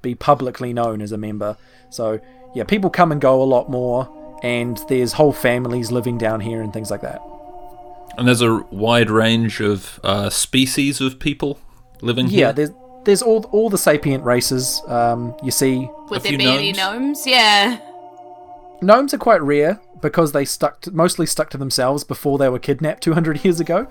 [0.02, 1.56] be publicly known as a member.
[1.90, 2.20] So,
[2.54, 4.08] yeah, people come and go a lot more,
[4.42, 7.20] and there's whole families living down here and things like that.
[8.16, 11.58] And there's a wide range of uh, species of people
[12.00, 12.52] living Yeah, here.
[12.52, 12.70] there's
[13.04, 14.82] there's all all the sapient races.
[14.88, 16.76] Um, you see, Would A there few be any gnomes?
[17.24, 17.26] gnomes?
[17.26, 17.80] Yeah.
[18.82, 22.58] gnomes are quite rare because they stuck to, mostly stuck to themselves before they were
[22.58, 23.86] kidnapped 200 years ago.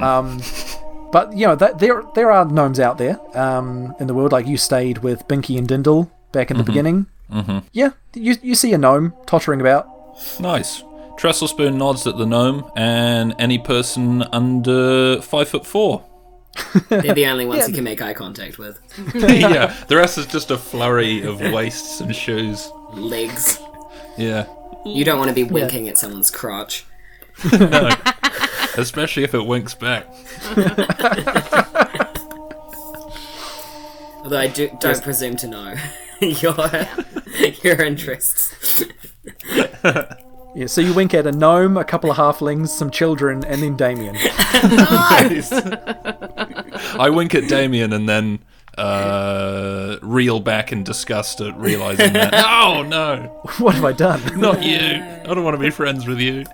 [0.00, 0.40] Um,
[1.12, 4.32] but you know, that, there there are gnomes out there um, in the world.
[4.32, 7.06] Like you stayed with Binky and Dindle back in the beginning.
[7.32, 7.58] Mm-hmm.
[7.72, 9.88] Yeah, you you see a gnome tottering about.
[10.40, 10.82] Nice.
[11.18, 16.04] Trestlespoon nods at the gnome and any person under five foot four.
[16.88, 17.66] They're the only ones Yeah.
[17.68, 18.78] you can make eye contact with.
[19.14, 22.70] yeah, the rest is just a flurry of waists and shoes.
[22.92, 23.58] Legs.
[24.18, 24.46] Yeah,
[24.84, 26.84] You don't want to be winking at someone's crotch.
[27.52, 27.90] no.
[28.76, 30.06] Especially if it winks back.
[34.24, 35.74] Although I do, don't presume to know
[36.20, 36.56] your
[37.62, 38.84] your interests.
[40.56, 43.74] Yeah, so you wink at a gnome, a couple of halflings, some children, and then
[43.76, 44.14] Damien.
[46.96, 48.38] I wink at Damien and then
[48.78, 52.32] uh, reel back in disgust at realizing that.
[52.34, 53.16] oh no,
[53.58, 54.20] what have I done?
[54.38, 54.78] not you.
[54.78, 56.44] I don't want to be friends with you.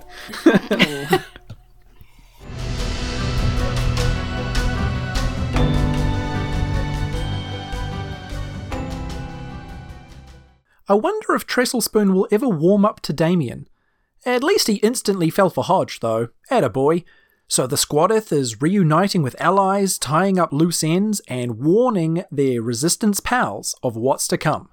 [10.90, 13.68] I wonder if Trestlespoon will ever warm up to Damien.
[14.26, 16.30] At least he instantly fell for Hodge, though.
[16.50, 17.04] Atta boy.
[17.46, 23.20] So the Squadeth is reuniting with allies, tying up loose ends, and warning their resistance
[23.20, 24.68] pals of what's to come.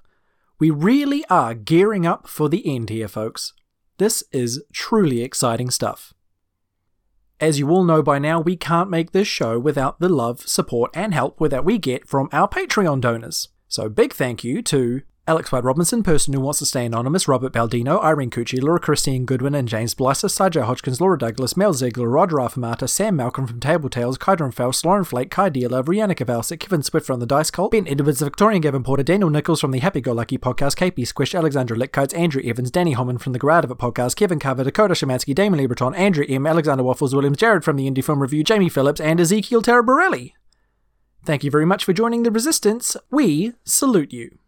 [0.58, 3.52] We really are gearing up for the end here, folks.
[3.98, 6.14] This is truly exciting stuff.
[7.38, 10.90] As you all know by now, we can't make this show without the love, support,
[10.94, 13.50] and help that we get from our Patreon donors.
[13.68, 17.52] So big thank you to Alex White Robinson, person who wants to stay anonymous, Robert
[17.52, 22.08] Baldino, Irene Cucci, Laura Christine Goodwin, and James Blyser, Sajay Hodgkins, Laura Douglas, Mel Ziegler,
[22.08, 26.60] Roger Affamata, Sam Malcolm from Table Tales, Kydron Faust, Lauren Flake, Kai Dealer, Brianna Kavalsik,
[26.60, 29.80] Kevin Swift from the Dice Cult, Ben Edwards, Victorian Gavin Porter, Daniel Nichols from the
[29.80, 33.56] Happy Go Lucky podcast, KP Squish, Alexandra Litkites, Andrew Evans, Danny Homan from the Grow
[33.56, 37.36] Out of It podcast, Kevin Carver, Dakota Shemansky, Damon Lieberton, Andrew M, Alexander Waffles Williams,
[37.36, 40.32] Jared from the Indie Film Review, Jamie Phillips, and Ezekiel Taraborelli.
[41.26, 42.96] Thank you very much for joining the Resistance.
[43.10, 44.38] We salute you.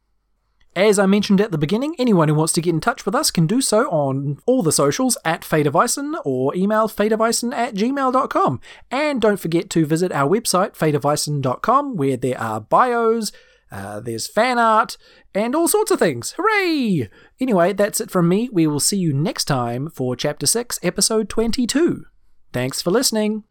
[0.77, 3.33] As I mentioned at the beginning, anyone who wants to get in touch with us
[3.33, 8.61] can do so on all the socials at Fadeavison or email fadeavison at gmail.com.
[8.91, 13.33] And don't forget to visit our website, fadeavison.com, where there are bios,
[13.73, 14.97] uh, there's fan art,
[15.35, 16.35] and all sorts of things.
[16.37, 17.11] Hooray!
[17.41, 18.49] Anyway, that's it from me.
[18.53, 22.05] We will see you next time for Chapter 6, Episode 22.
[22.53, 23.45] Thanks for listening.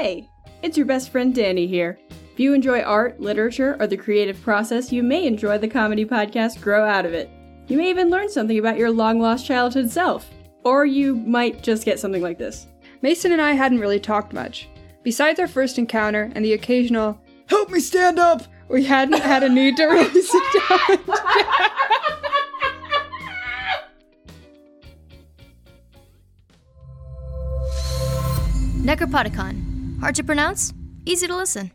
[0.00, 0.30] Hey,
[0.62, 1.98] it's your best friend Danny here.
[2.32, 6.62] If you enjoy art, literature, or the creative process, you may enjoy the comedy podcast
[6.62, 7.28] Grow Out of It.
[7.66, 10.26] You may even learn something about your long lost childhood self.
[10.64, 12.66] Or you might just get something like this.
[13.02, 14.70] Mason and I hadn't really talked much.
[15.02, 19.50] Besides our first encounter and the occasional, help me stand up, we hadn't had a
[19.50, 20.96] need to really sit down.
[28.82, 29.69] Necropodicon.
[30.00, 30.72] Hard to pronounce?
[31.04, 31.72] Easy to listen.